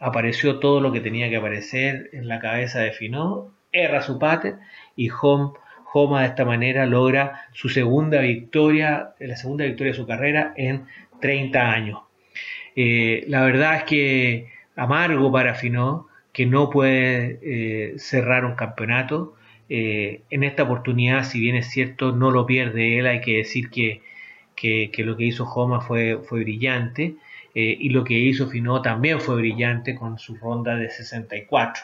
apareció 0.00 0.58
todo 0.58 0.80
lo 0.80 0.92
que 0.92 1.00
tenía 1.00 1.30
que 1.30 1.36
aparecer 1.36 2.10
en 2.12 2.28
la 2.28 2.40
cabeza 2.40 2.80
de 2.80 2.92
Finó, 2.92 3.52
erra 3.72 4.02
su 4.02 4.18
pate 4.18 4.54
y 4.96 5.10
Homa 5.10 6.20
de 6.20 6.26
esta 6.26 6.44
manera 6.44 6.86
logra 6.86 7.46
su 7.52 7.68
segunda 7.68 8.20
victoria, 8.20 9.14
la 9.18 9.36
segunda 9.36 9.64
victoria 9.64 9.92
de 9.92 9.98
su 9.98 10.06
carrera 10.06 10.52
en 10.56 10.86
30 11.20 11.72
años. 11.72 12.00
Eh, 12.76 13.24
la 13.26 13.42
verdad 13.42 13.76
es 13.76 13.82
que 13.84 14.46
amargo 14.78 15.30
para 15.30 15.54
Finó, 15.54 16.08
que 16.32 16.46
no 16.46 16.70
puede 16.70 17.38
eh, 17.42 17.94
cerrar 17.98 18.44
un 18.44 18.54
campeonato. 18.54 19.34
Eh, 19.68 20.22
en 20.30 20.44
esta 20.44 20.62
oportunidad, 20.62 21.24
si 21.24 21.40
bien 21.40 21.56
es 21.56 21.68
cierto, 21.68 22.12
no 22.12 22.30
lo 22.30 22.46
pierde 22.46 22.98
él, 22.98 23.06
hay 23.06 23.20
que 23.20 23.38
decir 23.38 23.68
que, 23.70 24.00
lo 25.04 25.16
que 25.16 25.24
hizo 25.24 25.44
Joma 25.44 25.80
fue, 25.80 26.18
fue 26.24 26.40
brillante 26.40 27.16
y 27.54 27.88
lo 27.88 28.04
que 28.04 28.14
hizo 28.14 28.48
Finó 28.48 28.82
también 28.82 29.20
fue 29.20 29.34
brillante 29.34 29.96
con 29.96 30.18
su 30.18 30.36
ronda 30.36 30.76
de 30.76 30.90
64 30.90 31.82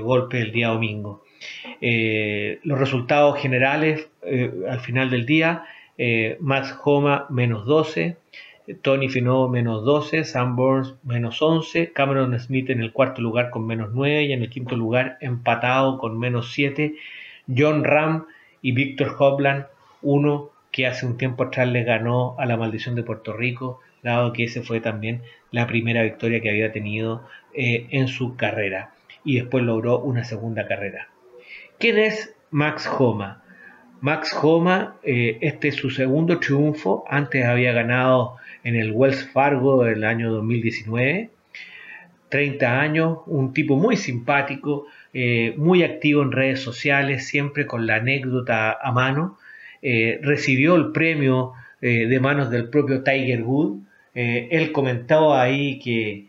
golpe 0.00 0.40
el 0.40 0.50
día 0.50 0.68
domingo. 0.68 1.24
los 1.80 2.78
resultados 2.78 3.40
generales 3.40 4.08
al 4.68 4.80
final 4.80 5.08
del 5.10 5.24
día 5.24 5.64
eh, 5.98 6.36
Max 6.40 6.74
Homa 6.84 7.26
menos 7.28 7.66
12, 7.66 8.16
Tony 8.82 9.08
Finot 9.08 9.50
menos 9.50 9.84
12, 9.84 10.24
Sam 10.24 10.56
Burns 10.56 10.94
menos 11.02 11.42
11, 11.42 11.92
Cameron 11.92 12.38
Smith 12.38 12.70
en 12.70 12.80
el 12.80 12.92
cuarto 12.92 13.20
lugar 13.20 13.50
con 13.50 13.66
menos 13.66 13.90
9 13.92 14.24
y 14.24 14.32
en 14.32 14.42
el 14.42 14.50
quinto 14.50 14.76
lugar 14.76 15.18
empatado 15.20 15.98
con 15.98 16.18
menos 16.18 16.52
7, 16.52 16.94
John 17.54 17.84
Ram 17.84 18.26
y 18.60 18.72
Víctor 18.72 19.16
Hopland, 19.18 19.66
uno 20.00 20.50
que 20.70 20.86
hace 20.86 21.06
un 21.06 21.16
tiempo 21.16 21.44
atrás 21.44 21.68
le 21.68 21.84
ganó 21.84 22.36
a 22.38 22.46
la 22.46 22.56
maldición 22.56 22.94
de 22.94 23.02
Puerto 23.02 23.32
Rico, 23.32 23.80
dado 24.02 24.32
que 24.32 24.44
ese 24.44 24.62
fue 24.62 24.80
también 24.80 25.22
la 25.50 25.66
primera 25.66 26.02
victoria 26.02 26.40
que 26.40 26.50
había 26.50 26.72
tenido 26.72 27.26
eh, 27.54 27.86
en 27.90 28.08
su 28.08 28.36
carrera 28.36 28.94
y 29.24 29.36
después 29.36 29.64
logró 29.64 29.98
una 29.98 30.24
segunda 30.24 30.66
carrera. 30.66 31.08
¿Quién 31.78 31.98
es 31.98 32.34
Max 32.50 32.88
Homa? 32.98 33.41
Max 34.02 34.36
Homa, 34.42 34.96
eh, 35.04 35.38
este 35.42 35.68
es 35.68 35.76
su 35.76 35.88
segundo 35.88 36.40
triunfo, 36.40 37.04
antes 37.08 37.44
había 37.44 37.72
ganado 37.72 38.34
en 38.64 38.74
el 38.74 38.90
Wells 38.90 39.28
Fargo 39.28 39.84
del 39.84 40.02
año 40.02 40.32
2019, 40.32 41.30
30 42.28 42.80
años, 42.80 43.18
un 43.26 43.54
tipo 43.54 43.76
muy 43.76 43.96
simpático, 43.96 44.86
eh, 45.14 45.54
muy 45.56 45.84
activo 45.84 46.20
en 46.22 46.32
redes 46.32 46.58
sociales, 46.58 47.28
siempre 47.28 47.64
con 47.64 47.86
la 47.86 47.96
anécdota 47.96 48.72
a 48.72 48.90
mano, 48.90 49.38
eh, 49.82 50.18
recibió 50.20 50.74
el 50.74 50.90
premio 50.90 51.52
de 51.80 52.20
manos 52.20 52.48
del 52.48 52.68
propio 52.68 53.02
Tiger 53.02 53.42
Wood, 53.42 53.80
él 54.14 54.70
comentó 54.70 55.34
ahí 55.34 55.80
que, 55.80 56.26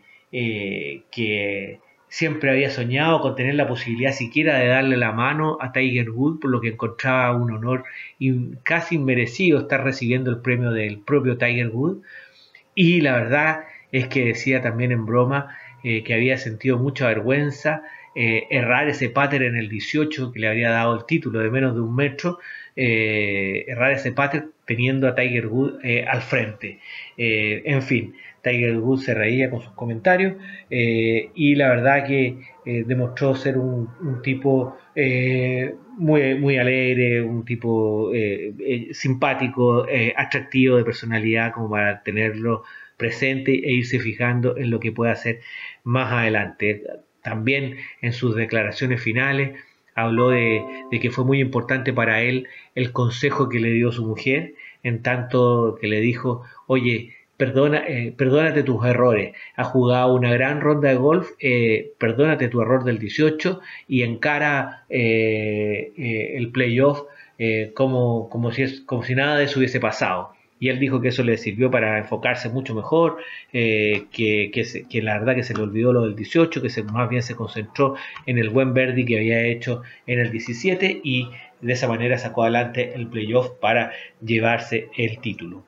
que 1.12 1.78
Siempre 2.14 2.52
había 2.52 2.70
soñado 2.70 3.20
con 3.20 3.34
tener 3.34 3.56
la 3.56 3.66
posibilidad 3.66 4.12
siquiera 4.12 4.56
de 4.60 4.68
darle 4.68 4.96
la 4.96 5.10
mano 5.10 5.58
a 5.60 5.72
Tiger 5.72 6.10
Woods, 6.10 6.38
por 6.40 6.52
lo 6.52 6.60
que 6.60 6.68
encontraba 6.68 7.34
un 7.34 7.50
honor 7.50 7.82
casi 8.62 8.94
inmerecido 8.94 9.58
estar 9.58 9.82
recibiendo 9.82 10.30
el 10.30 10.38
premio 10.38 10.70
del 10.70 11.00
propio 11.00 11.38
Tiger 11.38 11.70
Woods. 11.70 12.06
Y 12.76 13.00
la 13.00 13.14
verdad 13.14 13.64
es 13.90 14.06
que 14.06 14.26
decía 14.26 14.62
también 14.62 14.92
en 14.92 15.06
broma 15.06 15.58
eh, 15.82 16.04
que 16.04 16.14
había 16.14 16.38
sentido 16.38 16.78
mucha 16.78 17.08
vergüenza 17.08 17.82
eh, 18.14 18.46
errar 18.48 18.88
ese 18.88 19.10
pater 19.10 19.42
en 19.42 19.56
el 19.56 19.68
18 19.68 20.30
que 20.30 20.38
le 20.38 20.46
habría 20.46 20.70
dado 20.70 20.94
el 20.96 21.06
título 21.06 21.40
de 21.40 21.50
menos 21.50 21.74
de 21.74 21.80
un 21.80 21.96
metro, 21.96 22.38
eh, 22.76 23.64
errar 23.66 23.90
ese 23.90 24.12
pater 24.12 24.50
teniendo 24.66 25.08
a 25.08 25.16
Tiger 25.16 25.48
Woods 25.48 25.80
al 26.06 26.22
frente. 26.22 26.78
en 27.16 27.82
fin, 27.82 28.14
Tiger 28.44 28.78
Woods 28.78 29.04
se 29.04 29.14
reía 29.14 29.50
con 29.50 29.60
sus 29.60 29.72
comentarios 29.72 30.34
y 30.70 31.54
la 31.56 31.70
verdad 31.70 32.06
que 32.06 32.38
demostró 32.64 33.34
ser 33.34 33.58
un, 33.58 33.88
tipo 34.22 34.76
muy, 35.96 36.36
muy 36.36 36.58
alegre, 36.58 37.22
un 37.22 37.44
tipo 37.44 38.12
simpático, 38.92 39.86
atractivo 40.16 40.76
de 40.76 40.84
personalidad 40.84 41.52
como 41.52 41.70
para 41.70 42.02
tenerlo 42.02 42.62
presente 42.96 43.52
e 43.52 43.72
irse 43.72 43.98
fijando 43.98 44.56
en 44.56 44.70
lo 44.70 44.80
que 44.80 44.92
puede 44.92 45.12
hacer 45.12 45.40
más 45.82 46.12
adelante. 46.12 46.82
También 47.22 47.76
en 48.00 48.12
sus 48.12 48.36
declaraciones 48.36 49.02
finales 49.02 49.58
habló 49.94 50.30
de, 50.30 50.62
que 51.00 51.10
fue 51.10 51.24
muy 51.24 51.40
importante 51.40 51.92
para 51.92 52.22
él 52.22 52.48
el 52.74 52.92
consejo 52.92 53.48
que 53.48 53.60
le 53.60 53.70
dio 53.70 53.92
su 53.92 54.04
mujer, 54.04 54.54
en 54.82 55.02
tanto 55.02 55.78
que 55.80 55.88
le 55.88 56.00
dijo, 56.00 56.42
oye, 56.66 57.14
perdona, 57.36 57.84
eh, 57.86 58.12
perdónate 58.16 58.62
tus 58.62 58.84
errores, 58.84 59.34
has 59.56 59.68
jugado 59.68 60.14
una 60.14 60.32
gran 60.32 60.60
ronda 60.60 60.88
de 60.90 60.96
golf, 60.96 61.30
eh, 61.40 61.92
perdónate 61.98 62.48
tu 62.48 62.60
error 62.62 62.84
del 62.84 62.98
18 62.98 63.60
y 63.88 64.02
encara 64.02 64.84
eh, 64.88 65.92
el 66.36 66.50
playoff 66.50 67.02
como, 67.74 68.28
como, 68.30 68.52
si 68.52 68.84
como 68.84 69.02
si 69.02 69.14
nada 69.14 69.36
de 69.36 69.44
eso 69.44 69.58
hubiese 69.58 69.80
pasado 69.80 70.34
y 70.64 70.70
él 70.70 70.78
dijo 70.78 71.00
que 71.02 71.08
eso 71.08 71.22
le 71.22 71.36
sirvió 71.36 71.70
para 71.70 71.98
enfocarse 71.98 72.48
mucho 72.48 72.74
mejor, 72.74 73.18
eh, 73.52 74.04
que, 74.10 74.50
que, 74.50 75.02
la 75.02 75.18
verdad 75.18 75.34
que 75.34 75.42
se 75.42 75.52
le 75.52 75.62
olvidó 75.62 75.92
lo 75.92 76.02
del 76.02 76.16
18, 76.16 76.62
que 76.62 76.70
se, 76.70 76.82
más 76.84 77.08
bien 77.10 77.22
se 77.22 77.34
concentró 77.34 77.96
en 78.24 78.38
el 78.38 78.48
buen 78.48 78.72
Verdi 78.72 79.04
que 79.04 79.18
había 79.18 79.42
hecho 79.42 79.82
en 80.06 80.20
el 80.20 80.30
17 80.30 81.02
y 81.04 81.28
de 81.60 81.72
esa 81.72 81.86
manera 81.86 82.16
sacó 82.16 82.44
adelante 82.44 82.94
el 82.94 83.08
playoff 83.08 83.50
para 83.60 83.92
llevarse 84.24 84.88
el 84.96 85.18
título. 85.18 85.64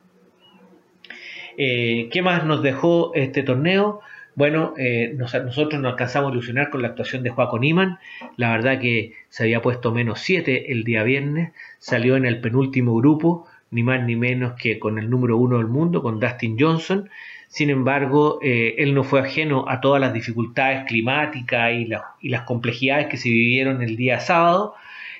Eh, 1.56 2.08
¿Qué 2.12 2.22
más 2.22 2.44
nos 2.44 2.62
dejó 2.62 3.12
este 3.14 3.42
torneo? 3.42 4.00
Bueno, 4.34 4.74
eh, 4.76 5.14
nosotros 5.16 5.80
nos 5.80 5.92
alcanzamos 5.92 6.30
a 6.30 6.32
ilusionar 6.32 6.68
con 6.68 6.82
la 6.82 6.88
actuación 6.88 7.22
de 7.22 7.30
Joaquín 7.30 7.64
Iman. 7.64 7.98
La 8.36 8.50
verdad 8.50 8.78
que 8.78 9.14
se 9.30 9.44
había 9.44 9.62
puesto 9.62 9.92
menos 9.92 10.20
7 10.20 10.70
el 10.72 10.84
día 10.84 11.02
viernes, 11.02 11.52
salió 11.78 12.16
en 12.16 12.26
el 12.26 12.40
penúltimo 12.40 12.94
grupo 12.96 13.46
ni 13.70 13.82
más 13.82 14.02
ni 14.04 14.16
menos 14.16 14.54
que 14.54 14.78
con 14.78 14.98
el 14.98 15.10
número 15.10 15.36
uno 15.36 15.58
del 15.58 15.66
mundo, 15.66 16.02
con 16.02 16.20
Dustin 16.20 16.56
Johnson. 16.58 17.08
Sin 17.48 17.70
embargo, 17.70 18.38
eh, 18.42 18.74
él 18.78 18.94
no 18.94 19.04
fue 19.04 19.20
ajeno 19.20 19.64
a 19.68 19.80
todas 19.80 20.00
las 20.00 20.12
dificultades 20.12 20.84
climáticas 20.86 21.72
y, 21.72 21.86
las 22.28 22.42
complejidades 22.42 23.06
que 23.06 23.16
se 23.16 23.28
vivieron 23.28 23.82
el 23.82 23.96
día 23.96 24.20
sábado. 24.20 24.74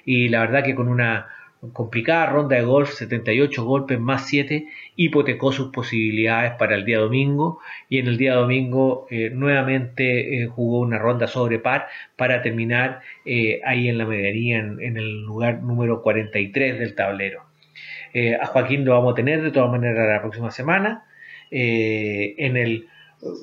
Y 0.05 0.28
la 0.28 0.40
verdad 0.40 0.64
que 0.64 0.75
con 0.75 0.88
una 0.88 1.26
complicada 1.73 2.27
ronda 2.27 2.57
de 2.57 2.63
golf, 2.63 2.91
78 2.91 3.65
golpes 3.65 3.99
más 3.99 4.27
7, 4.27 4.69
hipotecó 4.97 5.53
sus 5.53 5.73
posibilidades 5.73 6.53
para 6.59 6.75
el 6.75 6.85
día 6.85 6.99
domingo. 6.99 7.61
Y 7.89 7.99
en 7.99 8.07
el 8.09 8.17
día 8.17 8.35
domingo 8.35 9.07
eh, 9.11 9.31
nuevamente 9.31 10.43
eh, 10.43 10.47
jugó 10.47 10.81
una 10.81 10.99
ronda 10.99 11.27
sobre 11.27 11.59
par 11.59 11.89
para 12.17 12.43
terminar 12.43 13.01
ahí 13.65 13.89
en 13.89 13.99
la 13.99 14.07
medianía, 14.07 14.59
en 14.59 14.97
el 14.97 15.23
lugar 15.23 15.63
número 15.63 16.03
43 16.03 16.79
del 16.79 16.95
tablero. 16.95 17.47
Eh, 18.19 18.35
a 18.35 18.47
Joaquín 18.47 18.83
lo 18.87 18.93
vamos 18.93 19.13
a 19.13 19.15
tener 19.15 19.43
de 19.43 19.51
todas 19.51 19.71
maneras 19.71 20.09
la 20.09 20.23
próxima 20.23 20.51
semana. 20.51 21.05
Eh, 21.51 22.35
en 22.39 22.57
el 22.57 22.89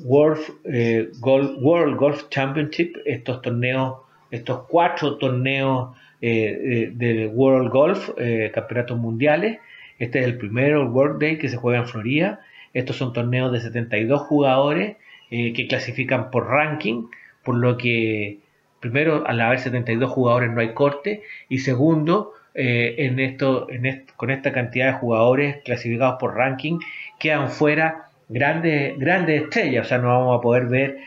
World, 0.04 0.42
eh, 0.66 1.10
Golf, 1.20 1.52
World 1.62 1.96
Golf 1.96 2.30
Championship, 2.30 2.96
estos 3.06 3.44
torneos, 3.44 3.98
estos 4.32 4.64
cuatro 4.68 5.18
torneos 5.18 5.96
del 6.24 7.32
World 7.34 7.70
Golf, 7.70 8.10
campeonatos 8.54 8.98
mundiales. 8.98 9.60
Este 10.00 10.20
es 10.20 10.26
el 10.26 10.38
primero, 10.38 10.90
World 10.90 11.20
Day, 11.20 11.38
que 11.38 11.50
se 11.50 11.58
juega 11.58 11.80
en 11.80 11.88
Florida. 11.88 12.40
Estos 12.74 12.96
son 12.96 13.14
torneos 13.14 13.52
de 13.52 13.60
72 13.60 14.22
jugadores 14.22 14.96
que 15.30 15.68
clasifican 15.68 16.32
por 16.32 16.48
ranking, 16.48 17.08
por 17.44 17.56
lo 17.56 17.78
que 17.78 18.40
primero, 18.84 19.26
al 19.26 19.40
haber 19.40 19.60
72 19.60 20.12
jugadores 20.12 20.52
no 20.52 20.60
hay 20.60 20.74
corte, 20.74 21.24
y 21.48 21.60
segundo, 21.60 22.34
eh, 22.54 22.96
en 22.98 23.18
esto, 23.22 23.68
en 23.70 24.06
con 24.18 24.30
esta 24.30 24.52
cantidad 24.52 24.88
de 24.88 25.00
jugadores 25.00 25.62
clasificados 25.64 26.18
por 26.20 26.36
ranking, 26.36 26.80
quedan 27.18 27.50
fuera 27.50 28.10
grandes, 28.34 28.98
grandes 28.98 29.44
estrellas. 29.44 29.86
O 29.86 29.90
sea, 29.90 29.98
no 30.00 30.08
vamos 30.08 30.40
a 30.40 30.42
poder 30.42 30.68
ver 30.68 30.98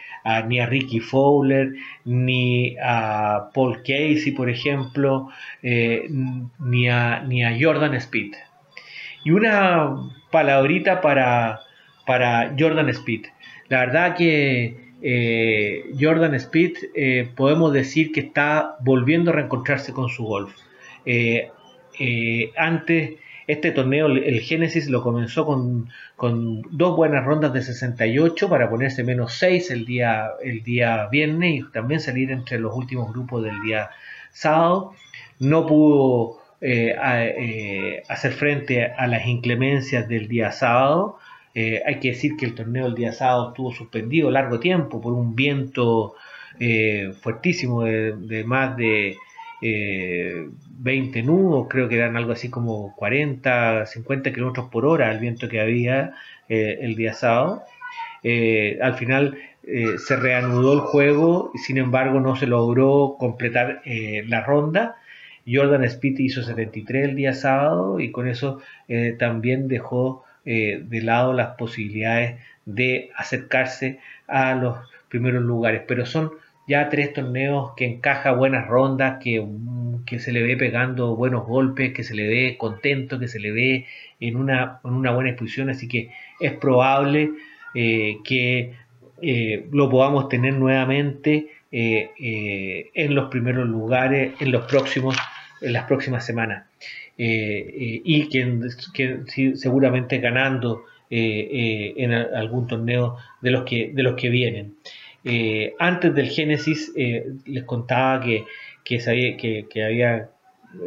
ni 0.48 0.58
a 0.58 0.66
Ricky 0.66 0.98
Fowler, 0.98 1.72
ni 2.04 2.76
a 2.82 3.50
Paul 3.54 3.78
Casey, 3.78 4.32
por 4.32 4.50
ejemplo, 4.50 5.28
eh, 5.62 6.08
ni, 6.58 6.88
a, 6.88 7.20
ni 7.20 7.44
a 7.44 7.56
Jordan 7.60 7.94
Speed. 7.94 8.32
Y 9.24 9.30
una 9.30 9.94
palabrita 10.30 11.00
para, 11.00 11.60
para 12.06 12.54
Jordan 12.58 12.88
Speed. 12.88 13.26
La 13.68 13.80
verdad 13.80 14.16
que 14.16 14.76
eh, 15.02 15.84
Jordan 16.00 16.34
Speed 16.34 17.34
podemos 17.36 17.72
decir 17.72 18.10
que 18.12 18.20
está 18.20 18.76
volviendo 18.80 19.30
a 19.30 19.34
reencontrarse 19.34 19.92
con 19.92 20.08
su 20.08 20.24
golf. 20.24 20.54
Eh, 21.06 21.50
eh, 21.98 22.52
antes, 22.56 23.14
este 23.46 23.70
torneo, 23.70 24.06
el 24.06 24.40
Génesis, 24.40 24.88
lo 24.88 25.02
comenzó 25.02 25.46
con, 25.46 25.88
dos 26.70 26.96
buenas 26.96 27.24
rondas 27.24 27.52
de 27.52 27.62
68 27.62 28.48
para 28.48 28.68
ponerse 28.68 29.04
menos 29.04 29.34
6 29.34 29.70
el 29.70 29.86
día, 29.86 30.30
el 30.42 30.62
día 30.62 31.06
viernes 31.08 31.60
y 31.60 31.72
también 31.72 32.00
salir 32.00 32.30
entre 32.32 32.58
los 32.58 32.74
últimos 32.74 33.12
grupos 33.12 33.44
del 33.44 33.60
día 33.62 33.90
sábado. 34.32 34.94
No 35.38 35.66
pudo 35.66 36.38
eh, 36.60 38.02
hacer 38.08 38.32
frente 38.32 38.84
a 38.84 39.06
las 39.06 39.26
inclemencias 39.26 40.08
del 40.08 40.26
día 40.26 40.50
sábado. 40.50 41.18
hay 41.54 42.00
que 42.00 42.08
decir 42.08 42.36
que 42.36 42.46
el 42.46 42.54
torneo 42.54 42.86
del 42.86 42.94
día 42.94 43.12
sábado 43.12 43.50
estuvo 43.50 43.72
suspendido 43.72 44.30
largo 44.30 44.58
tiempo 44.58 45.00
por 45.00 45.12
un 45.12 45.36
viento 45.36 46.14
fuertísimo 47.20 47.84
de, 47.84 48.42
más 48.44 48.76
de 48.76 49.16
20 49.60 51.22
nudos, 51.22 51.66
creo 51.68 51.88
que 51.88 51.96
eran 51.96 52.16
algo 52.16 52.32
así 52.32 52.50
como 52.50 52.94
40, 52.96 53.86
50 53.86 54.32
kilómetros 54.32 54.68
por 54.68 54.84
hora 54.86 55.10
el 55.10 55.18
viento 55.18 55.48
que 55.48 55.60
había 55.60 56.14
eh, 56.48 56.78
el 56.82 56.94
día 56.94 57.14
sábado. 57.14 57.62
Eh, 58.22 58.78
al 58.82 58.94
final 58.94 59.38
eh, 59.64 59.98
se 59.98 60.16
reanudó 60.16 60.74
el 60.74 60.80
juego, 60.80 61.52
sin 61.66 61.78
embargo 61.78 62.20
no 62.20 62.36
se 62.36 62.46
logró 62.46 63.16
completar 63.18 63.82
la 63.84 64.42
ronda. 64.42 64.96
Jordan 65.48 65.84
Speed 65.84 66.18
hizo 66.18 66.42
73 66.42 67.10
el 67.10 67.16
día 67.16 67.32
sábado 67.32 68.00
y 68.00 68.10
con 68.10 68.26
eso 68.28 68.60
también 69.18 69.68
dejó 69.68 70.24
de 70.44 71.00
lado 71.02 71.32
las 71.32 71.54
posibilidades 71.56 72.40
de 72.64 73.10
acercarse 73.16 74.00
a 74.26 74.56
los 74.56 74.76
primeros 75.08 75.44
lugares. 75.44 75.82
Pero 75.86 76.04
son 76.04 76.32
ya 76.66 76.88
tres 76.88 77.12
torneos 77.12 77.72
que 77.76 77.86
encaja 77.86 78.32
buenas 78.32 78.66
rondas, 78.66 79.18
que, 79.22 79.46
que, 80.04 80.18
se 80.18 80.32
le 80.32 80.42
ve 80.42 80.56
pegando 80.56 81.14
buenos 81.14 81.46
golpes, 81.46 81.92
que 81.92 82.02
se 82.02 82.14
le 82.14 82.26
ve 82.26 82.56
contento, 82.58 83.18
que 83.18 83.28
se 83.28 83.38
le 83.38 83.52
ve 83.52 83.86
en 84.20 84.36
una, 84.36 84.80
en 84.84 84.92
una 84.92 85.12
buena 85.12 85.30
exposición, 85.30 85.70
así 85.70 85.86
que 85.88 86.10
es 86.40 86.52
probable 86.54 87.30
eh, 87.74 88.18
que 88.24 88.72
eh, 89.22 89.66
lo 89.70 89.88
podamos 89.88 90.28
tener 90.28 90.54
nuevamente 90.54 91.48
eh, 91.70 92.90
en 92.94 93.14
los 93.14 93.28
primeros 93.28 93.68
lugares 93.68 94.32
en 94.40 94.50
los 94.50 94.64
próximos 94.66 95.16
en 95.60 95.72
las 95.72 95.84
próximas 95.84 96.24
semanas. 96.24 96.66
Y 97.18 98.28
que, 98.28 98.60
que, 98.92 99.56
seguramente 99.56 100.18
ganando 100.18 100.84
en 101.08 102.12
algún 102.12 102.66
torneo 102.66 103.16
de 103.40 103.50
los 103.50 103.64
que 103.64 103.90
de 103.94 104.02
los 104.02 104.16
que 104.16 104.28
vienen 104.28 104.74
eh, 105.28 105.74
antes 105.80 106.14
del 106.14 106.28
Génesis 106.28 106.92
eh, 106.94 107.26
les 107.46 107.64
contaba 107.64 108.20
que, 108.20 108.44
que, 108.84 109.00
sabía, 109.00 109.36
que, 109.36 109.66
había 109.84 110.30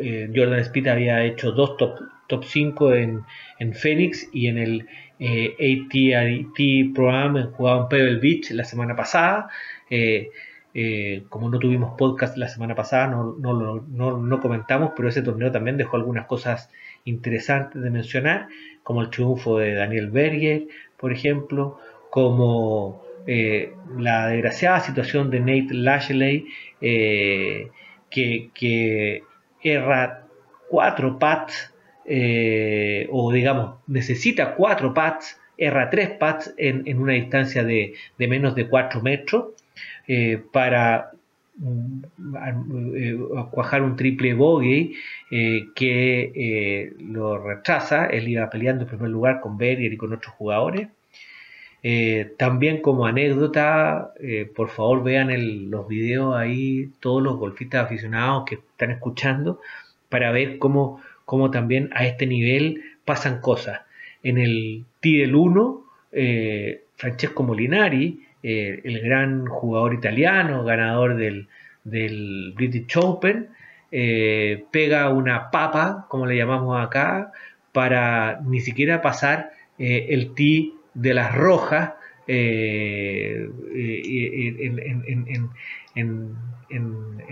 eh, 0.02 0.32
Jordan 0.34 0.60
Speed 0.60 0.88
había 0.88 1.26
hecho 1.26 1.52
dos 1.52 1.76
top, 1.76 2.00
top 2.28 2.46
5 2.46 2.94
en, 2.94 3.24
en 3.60 3.74
Phoenix 3.74 4.30
y 4.32 4.48
en 4.48 4.58
el 4.58 4.88
AT&T 5.20 6.92
Program 6.96 7.52
jugado 7.52 7.82
en 7.82 7.90
Pebble 7.90 8.20
Beach 8.20 8.52
la 8.52 8.64
semana 8.64 8.96
pasada. 8.96 9.50
como 11.28 11.50
no 11.50 11.60
tuvimos 11.60 11.98
podcast 11.98 12.38
la 12.38 12.48
semana 12.48 12.76
pasada, 12.76 13.08
no, 13.08 13.36
no, 13.38 13.84
no, 13.90 14.18
no, 14.18 14.40
comentamos, 14.40 14.92
pero 14.96 15.10
ese 15.10 15.22
torneo 15.22 15.52
también 15.52 15.76
dejó 15.76 15.98
algunas 15.98 16.28
cosas 16.28 16.72
interesantes 17.04 17.82
de 17.82 17.90
mencionar, 17.90 18.48
como 18.84 19.02
el 19.02 19.10
triunfo 19.10 19.58
de 19.58 19.74
Daniel 19.74 20.10
Berger, 20.10 20.68
por 20.96 21.12
ejemplo, 21.12 21.78
como 22.10 23.09
eh, 23.32 23.76
la 23.96 24.28
desgraciada 24.30 24.80
situación 24.80 25.30
de 25.30 25.40
Nate 25.40 25.76
Lashley, 25.76 26.48
eh, 26.82 27.70
que, 28.10 29.22
erra 29.62 30.26
cuatro 30.68 31.20
pads, 31.20 31.72
eh, 32.06 33.08
o 33.12 33.32
digamos, 33.32 33.76
necesita 33.86 34.56
cuatro 34.56 34.96
pads, 34.96 35.40
erra 35.58 35.92
tres 35.92 36.10
pads 36.10 36.56
en, 36.58 37.00
una 37.00 37.14
distancia 37.14 37.64
de, 37.64 37.94
menos 38.18 38.56
de 38.56 38.68
4 38.68 39.00
metros, 39.04 39.54
para 40.52 41.12
cuajar 43.52 43.84
un 43.84 43.96
triple 43.96 44.34
bogey 44.34 44.96
que 45.76 46.96
lo 47.00 47.38
retrasa. 47.38 48.08
Él 48.08 48.28
iba 48.28 48.50
peleando 48.50 48.86
en 48.86 48.90
primer 48.90 49.12
lugar 49.12 49.40
con 49.40 49.60
Berger 49.60 49.94
y 49.94 49.98
con 49.98 50.14
otros 50.14 50.34
jugadores. 50.34 50.88
También 52.38 52.82
como 52.82 53.06
anécdota, 53.06 54.14
por 54.56 54.70
favor 54.70 55.04
vean 55.04 55.70
los 55.72 55.88
videos 55.88 56.36
ahí, 56.36 56.92
todos 57.00 57.24
los 57.24 57.38
golfistas 57.38 57.86
aficionados 57.86 58.44
que 58.46 58.56
están 58.56 58.92
escuchando, 58.92 59.62
para 60.10 60.32
ver 60.32 60.58
cómo, 60.58 61.02
también 61.52 61.90
a 61.94 62.06
este 62.06 62.26
nivel 62.26 62.82
pasan 63.06 63.40
cosas. 63.40 63.82
En 64.24 64.38
el 64.38 64.86
del 65.02 65.36
1, 65.36 65.84
eh, 66.12 66.84
Francesco 66.96 67.44
Molinari, 67.44 68.20
eh, 68.44 68.82
el 68.84 69.00
gran 69.02 69.46
jugador 69.46 69.94
italiano, 69.94 70.64
ganador 70.64 71.16
del, 71.16 71.48
British 72.56 72.98
Open, 72.98 73.50
eh, 73.92 74.66
pega 74.72 75.10
una 75.10 75.50
papa, 75.50 76.06
como 76.10 76.26
le 76.26 76.36
llamamos 76.36 76.80
acá, 76.80 77.32
para 77.72 78.42
ni 78.46 78.60
siquiera 78.60 79.02
pasar 79.02 79.52
el 79.78 80.34
tee 80.34 80.74
de 81.02 81.14
las 81.14 81.36
rojas 81.36 81.94
en, 82.28 83.52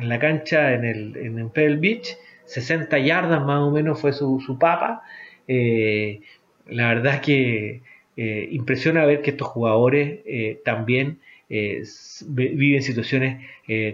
la 0.02 0.20
cancha 0.20 0.74
en 0.74 0.86
el 0.86 1.18
en 1.18 1.50
Pebble 1.50 1.78
Beach 1.78 2.18
60 2.48 2.98
yardas 3.00 3.44
más 3.46 3.60
o 3.60 3.72
menos 3.72 4.00
fue 4.00 4.14
su, 4.14 4.58
papa. 4.60 5.04
Eh, 5.48 6.22
la 6.68 6.88
verdad 6.88 7.16
es 7.16 7.22
que 7.22 7.82
eh, 8.16 8.50
impresiona 8.52 9.06
ver 9.06 9.22
que 9.22 9.32
estos 9.32 9.48
jugadores 9.50 10.20
eh, 10.26 10.62
también 10.66 11.20
viven 11.50 12.82
situaciones 12.84 13.46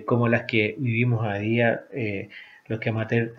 como 0.06 0.28
las 0.28 0.44
que 0.44 0.74
vivimos 0.80 1.24
a 1.24 1.36
día, 1.36 1.84
los 2.68 2.80
que 2.80 2.90
amateur 2.90 3.36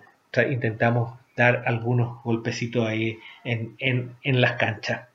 intentamos 0.51 1.19
dar 1.37 1.65
algunos 1.67 2.23
golpecitos 2.23 2.87
ahí 2.87 3.19
en, 3.43 4.15
las 4.23 4.53
canchas. 4.53 5.09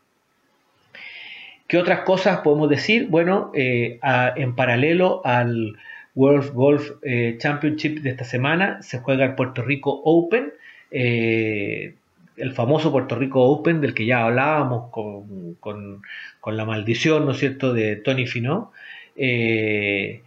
¿Qué 1.69 1.77
otras 1.77 1.99
cosas 1.99 2.39
podemos 2.39 2.67
decir? 2.67 3.07
Bueno, 3.09 3.51
en 3.53 4.55
paralelo 4.55 5.21
al 5.23 5.77
World 6.15 6.51
Golf 6.53 6.91
eh, 7.03 7.35
Championship 7.37 8.01
de 8.01 8.09
esta 8.09 8.23
semana 8.23 8.81
se 8.81 8.99
juega 8.99 9.23
el 9.23 9.35
Puerto 9.35 9.61
Rico 9.61 10.01
Open, 10.03 10.51
eh, 10.91 11.93
el 12.37 12.51
famoso 12.53 12.91
Puerto 12.91 13.15
Rico 13.15 13.43
Open 13.43 13.81
del 13.81 13.93
que 13.93 14.05
ya 14.05 14.25
hablábamos 14.25 14.89
con, 14.89 16.01
la 16.45 16.65
maldición, 16.65 17.25
¿no 17.25 17.31
es 17.31 17.37
cierto?, 17.37 17.73
de 17.73 17.97
Tony 17.97 18.25
Finó. 18.25 18.71
Eh, 19.15 20.23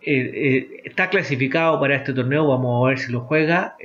está 0.00 1.10
clasificado 1.10 1.78
para 1.78 1.96
este 1.96 2.14
torneo, 2.14 2.48
vamos 2.48 2.82
a 2.82 2.88
ver 2.88 2.98
si 2.98 3.12
lo 3.12 3.20
juega 3.20 3.76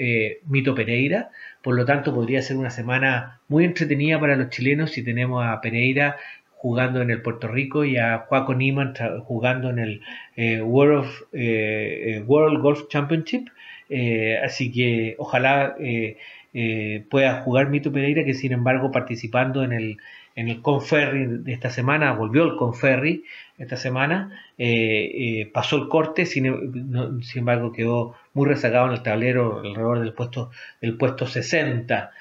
Mito 0.47 0.73
Pereira, 0.73 1.31
por 1.61 1.75
lo 1.75 1.83
tanto 1.85 2.15
podría 2.15 2.41
ser 2.41 2.55
una 2.55 2.69
semana 2.69 3.41
muy 3.49 3.65
entretenida 3.65 4.19
para 4.19 4.37
los 4.37 4.49
chilenos 4.49 4.91
si 4.91 5.03
tenemos 5.03 5.45
a 5.45 5.59
Pereira 5.59 6.15
jugando 6.63 7.01
en 7.01 7.11
el 7.11 7.21
Puerto 7.21 7.49
Rico 7.49 7.83
y 7.83 7.97
a 7.97 8.19
Juaco 8.19 8.53
Niemann 8.53 8.93
jugando 9.25 9.69
en 9.69 9.79
el 9.79 10.01
eh, 10.37 10.61
World, 10.61 11.09
eh, 11.33 12.03
eh, 12.05 12.23
World 12.25 12.61
Golf 12.61 12.87
Championship. 12.87 13.49
así 14.41 14.71
que 14.71 15.15
ojalá 15.19 15.75
pueda 17.09 17.41
jugar 17.41 17.69
Mito 17.69 17.91
Pereira, 17.91 18.23
que 18.23 18.33
sin 18.33 18.53
embargo 18.53 18.91
participando 18.91 19.61
en 19.65 19.73
el, 19.73 19.97
en 20.37 20.47
el 20.47 20.61
Conferry 20.61 21.25
de 21.43 21.51
esta 21.51 21.69
semana, 21.69 22.13
volvió 22.13 22.45
el 22.45 22.55
Conferry 22.55 23.25
esta 23.57 23.75
semana, 23.75 24.31
pasó 25.53 25.75
el 25.75 25.89
corte, 25.89 26.25
sin, 26.25 26.43
sin, 27.23 27.39
embargo 27.39 27.73
quedó 27.73 28.15
muy 28.33 28.47
rezagado 28.47 28.87
en 28.87 28.93
el 28.93 29.03
tablero 29.03 29.59
alrededor 29.59 29.99
del 29.99 30.13
puesto, 30.13 30.49
del 30.79 30.95
puesto 30.95 31.27
60. 31.27 32.11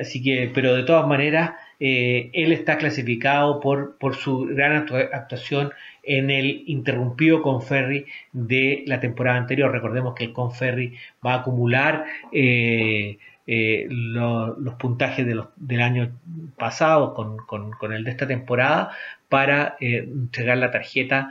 así 0.00 0.22
que, 0.22 0.52
pero 0.54 0.76
de 0.76 0.84
todas 0.84 1.08
maneras, 1.08 1.50
eh, 1.78 2.30
él 2.32 2.52
está 2.52 2.78
clasificado 2.78 3.60
por, 3.60 3.96
su 4.16 4.46
gran 4.46 4.86
actuación 5.12 5.72
en 6.02 6.30
el 6.30 6.64
interrumpido 6.66 7.42
Conferry 7.42 8.06
de 8.32 8.82
la 8.86 9.00
temporada 9.00 9.38
anterior. 9.38 9.70
Recordemos 9.70 10.14
que 10.14 10.24
el 10.24 10.32
Conferry 10.32 10.94
va 11.24 11.34
a 11.34 11.40
acumular 11.40 12.06
eh, 12.32 13.18
eh, 13.46 13.86
los 13.90 14.74
puntajes 14.78 15.26
del 15.26 15.80
año 15.80 16.12
pasado 16.56 17.14
con, 17.14 17.92
el 17.92 18.04
de 18.04 18.10
esta 18.10 18.26
temporada 18.26 18.90
para 19.28 19.76
entregar 19.80 20.58
la 20.58 20.70
tarjeta 20.70 21.30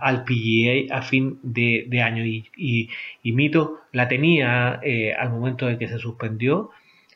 al 0.00 0.24
PGA 0.24 0.96
a 0.96 1.02
fin 1.02 1.38
de, 1.42 2.02
año. 2.02 2.24
Y, 2.24 2.48
y, 3.22 3.32
Mito 3.32 3.80
la 3.92 4.08
tenía 4.08 4.80
al 5.18 5.30
momento 5.30 5.66
de 5.66 5.76
que 5.76 5.88
se 5.88 5.98
suspendió 5.98 6.70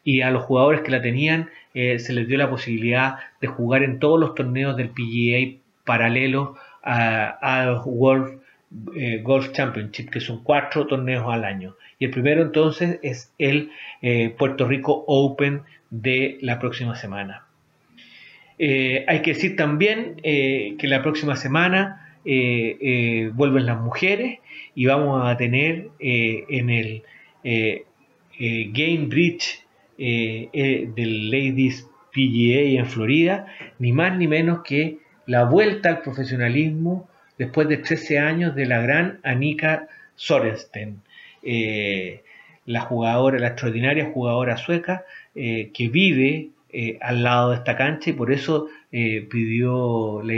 y 0.09 0.23
a 0.23 0.31
los 0.31 0.45
jugadores 0.45 0.81
que 0.81 0.91
la 0.91 1.03
tenían 1.03 1.51
eh, 1.75 1.99
se 1.99 2.15
les 2.15 2.27
dio 2.27 2.39
la 2.39 2.49
posibilidad 2.49 3.17
de 3.43 3.47
jugar 3.47 3.83
en 3.83 3.99
todos 3.99 4.19
los 4.19 4.35
torneos 4.35 4.75
del 4.75 4.89
PGA 4.89 5.61
paralelo 5.85 6.57
a, 6.83 7.83
World 7.85 8.41
eh, 8.97 9.21
Golf 9.23 9.53
Championship, 9.53 10.09
que 10.09 10.21
son 10.21 10.43
cuatro 10.43 10.87
torneos 10.87 11.27
al 11.29 11.45
año. 11.45 11.77
Y 11.99 12.07
el 12.07 12.11
primero 12.11 12.41
entonces 12.41 12.99
es 13.03 13.35
el 13.37 13.71
eh, 14.01 14.31
Puerto 14.31 14.67
Rico 14.67 15.05
Open 15.07 15.61
de 15.91 16.39
la 16.41 16.59
próxima 16.59 16.97
semana. 16.97 17.45
hay 18.59 19.21
que 19.23 19.35
decir 19.35 19.57
también 19.57 20.17
que 20.23 20.89
la 20.89 21.03
próxima 21.03 21.37
semana 21.37 22.17
vuelven 22.25 23.67
las 23.67 23.79
mujeres 23.79 24.39
y 24.75 24.87
vamos 24.87 25.29
a 25.29 25.37
tener 25.37 25.91
en 26.01 26.71
el 26.71 27.03
Game 28.39 29.07
Bridge 29.09 29.68
eh, 30.01 30.49
eh, 30.53 30.89
del 30.95 31.29
Ladies 31.29 31.89
PGA 32.13 32.79
en 32.79 32.87
Florida, 32.87 33.47
ni 33.81 33.93
más 33.93 34.17
ni 34.17 34.29
menos 34.29 34.61
que 34.63 34.99
la 35.27 35.43
vuelta 35.43 35.89
al 35.89 36.03
profesionalismo 36.03 37.09
después 37.37 37.67
de 37.67 37.79
13 37.79 38.21
años 38.21 38.55
de 38.55 38.67
la 38.67 38.81
gran 38.81 39.19
Annika 39.25 39.89
Sorensen, 40.15 41.03
eh, 41.43 42.23
la 42.65 42.83
jugadora, 42.83 43.41
la 43.41 43.49
extraordinaria 43.49 44.11
jugadora 44.13 44.57
sueca 44.57 45.05
que 45.35 45.89
vive 45.91 46.51
al 47.01 47.23
lado 47.23 47.51
de 47.51 47.57
esta 47.57 47.77
cancha 47.77 48.11
y 48.11 48.13
por 48.13 48.31
eso 48.31 48.69
pidió 48.91 50.21
la, 50.23 50.33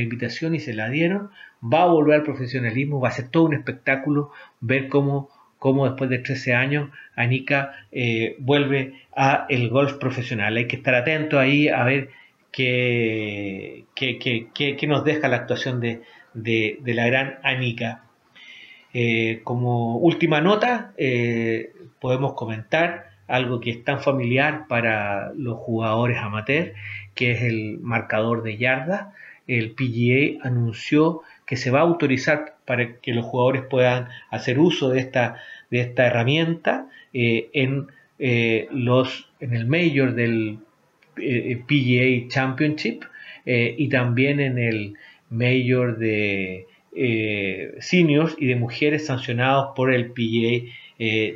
invitación 0.00 0.54
y 0.54 0.60
se 0.60 0.72
la 0.72 0.88
dieron. 0.88 1.30
Va 1.62 1.82
a 1.82 1.86
volver 1.86 2.20
al 2.20 2.22
profesionalismo, 2.22 3.00
va 3.00 3.08
a 3.08 3.12
ser 3.12 3.28
todo 3.28 3.44
un 3.44 3.54
espectáculo 3.54 4.30
ver 4.60 4.88
cómo 4.88 5.28
cómo 5.58 5.86
después 5.86 6.10
de 6.10 6.18
13 6.18 6.54
años 6.54 6.90
Anika 7.14 7.72
eh, 7.92 8.36
vuelve 8.38 8.94
a 9.14 9.46
el 9.48 9.68
golf 9.68 9.94
profesional. 9.94 10.56
Hay 10.56 10.66
que 10.66 10.76
estar 10.76 10.94
atento 10.94 11.38
ahí 11.38 11.68
a 11.68 11.84
ver 11.84 12.10
qué, 12.52 13.84
qué, 13.94 14.86
nos 14.86 15.04
deja 15.04 15.28
la 15.28 15.36
actuación 15.36 15.80
de, 15.80 16.02
la 16.84 17.06
gran 17.06 17.38
Anika. 17.42 18.04
Eh, 18.92 19.40
como 19.44 19.98
última 19.98 20.40
nota, 20.40 20.92
eh, 20.96 21.72
podemos 22.00 22.34
comentar 22.34 23.10
algo 23.28 23.60
que 23.60 23.70
es 23.70 23.84
tan 23.84 24.00
familiar 24.00 24.66
para 24.68 25.32
los 25.34 25.58
jugadores 25.58 26.18
amateurs, 26.18 26.72
que 27.14 27.32
es 27.32 27.42
el 27.42 27.78
marcador 27.80 28.42
de 28.42 28.56
yardas. 28.56 29.08
El 29.46 29.72
PGA 29.72 30.46
anunció 30.46 31.22
que 31.44 31.56
se 31.56 31.70
va 31.70 31.80
a 31.80 31.82
autorizar 31.82 32.55
para 32.66 32.96
que 32.96 33.14
los 33.14 33.24
jugadores 33.24 33.62
puedan 33.70 34.08
hacer 34.30 34.58
uso 34.58 34.90
de 34.90 35.00
esta, 35.00 35.36
de 35.70 35.80
esta 35.80 36.06
herramienta 36.06 36.88
eh, 37.14 37.48
en, 37.54 37.86
eh, 38.18 38.68
los, 38.72 39.30
en 39.40 39.54
el 39.54 39.66
Major 39.66 40.14
del 40.14 40.58
eh, 41.16 41.62
PGA 41.66 42.28
Championship 42.28 43.04
y 43.48 43.88
también 43.90 44.40
en 44.40 44.58
el 44.58 44.94
Major 45.30 45.96
de 45.98 46.66
Seniors 47.78 48.34
y 48.36 48.46
de 48.46 48.56
mujeres 48.56 49.06
sancionados 49.06 49.68
por 49.76 49.94
el 49.94 50.10
PGA 50.10 50.68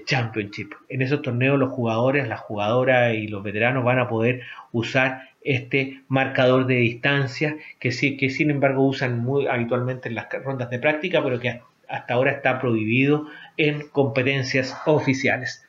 Championship. 0.07 0.73
En 0.89 1.03
esos 1.03 1.23
torneos 1.23 1.57
los 1.57 1.71
jugadores, 1.71 2.27
las 2.27 2.41
jugadoras 2.41 3.15
y 3.15 3.29
los 3.29 3.45
veteranos 3.45 3.85
van 3.85 4.01
a 4.01 4.09
poder 4.09 4.43
usar 4.73 5.30
este 5.43 6.03
marcador 6.09 6.67
de 6.67 6.77
distancia 6.77 7.57
que, 7.79 7.93
sí, 7.93 8.17
que 8.17 8.31
sin 8.31 8.51
embargo 8.51 8.87
usan 8.87 9.21
muy 9.21 9.47
habitualmente 9.47 10.09
en 10.09 10.15
las 10.15 10.29
rondas 10.45 10.71
de 10.71 10.79
práctica, 10.79 11.23
pero 11.23 11.41
que 11.41 11.61
hasta 11.89 12.15
ahora 12.15 12.33
está 12.33 12.61
prohibido 12.61 13.27
en 13.57 13.89
competencias 13.89 14.77
oficiales. 14.87 15.65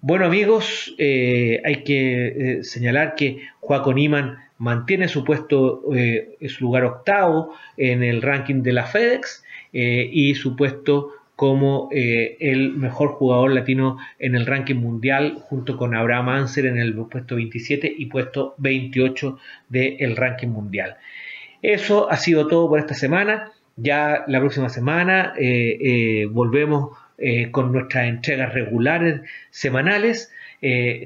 Bueno 0.00 0.26
amigos, 0.26 0.94
eh, 0.98 1.62
hay 1.64 1.82
que 1.82 2.26
eh, 2.26 2.64
señalar 2.64 3.14
que 3.14 3.40
Joaco 3.60 3.94
Niman 3.94 4.38
mantiene 4.58 5.08
su 5.08 5.24
puesto, 5.24 5.82
eh, 5.94 6.36
su 6.48 6.64
lugar 6.64 6.84
octavo 6.84 7.54
en 7.76 8.02
el 8.02 8.20
ranking 8.20 8.62
de 8.62 8.72
la 8.72 8.84
FedEx 8.84 9.42
y 9.72 10.36
su 10.36 10.54
puesto 10.54 11.10
como 11.36 11.88
eh, 11.92 12.36
el 12.40 12.72
mejor 12.72 13.10
jugador 13.10 13.52
latino 13.52 13.98
en 14.18 14.34
el 14.34 14.46
ranking 14.46 14.76
mundial, 14.76 15.38
junto 15.40 15.76
con 15.76 15.94
Abraham 15.94 16.28
Anser 16.28 16.66
en 16.66 16.78
el 16.78 16.94
puesto 16.94 17.36
27 17.36 17.92
y 17.96 18.06
puesto 18.06 18.54
28 18.58 19.38
del 19.68 20.16
ranking 20.16 20.48
mundial. 20.48 20.96
Eso 21.62 22.10
ha 22.10 22.16
sido 22.16 22.46
todo 22.46 22.68
por 22.68 22.78
esta 22.78 22.94
semana. 22.94 23.52
ya 23.76 24.24
la 24.28 24.38
próxima 24.38 24.68
semana 24.68 25.34
volvemos 26.30 26.96
con 27.50 27.72
nuestras 27.72 28.06
entregas 28.06 28.54
regulares 28.54 29.22
semanales, 29.50 30.30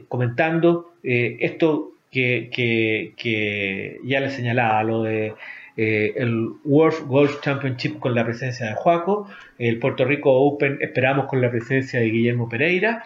comentando 0.08 0.92
esto 1.02 1.92
que, 2.10 4.00
ya 4.04 4.20
le 4.20 4.30
señalaba, 4.30 4.82
lo 4.82 5.02
de 5.02 5.34
eh, 5.80 6.12
el 6.16 6.54
World 6.64 7.06
Golf 7.06 7.40
Championship 7.40 8.00
con 8.00 8.12
la 8.12 8.24
presencia 8.24 8.66
de 8.66 8.74
Juaco, 8.74 9.28
el 9.58 9.78
Puerto 9.78 10.04
Rico 10.04 10.32
Open 10.32 10.78
esperamos 10.80 11.26
con 11.26 11.40
la 11.40 11.52
presencia 11.52 12.00
de 12.00 12.06
Guillermo 12.06 12.48
Pereira 12.48 13.04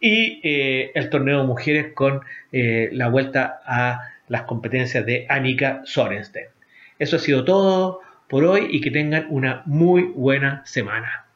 y 0.00 0.40
eh, 0.42 0.90
el 0.94 1.10
torneo 1.10 1.42
de 1.42 1.46
mujeres 1.46 1.92
con 1.92 2.22
eh, 2.50 2.88
la 2.92 3.08
vuelta 3.08 3.60
a 3.66 4.08
las 4.28 4.44
competencias 4.44 5.04
de 5.04 5.26
Annika 5.28 5.82
Sorensen. 5.84 6.46
Eso 6.98 7.16
ha 7.16 7.18
sido 7.18 7.44
todo 7.44 8.00
por 8.26 8.44
hoy 8.44 8.68
y 8.70 8.80
que 8.80 8.90
tengan 8.90 9.26
una 9.28 9.62
muy 9.66 10.04
buena 10.04 10.62
semana. 10.64 11.26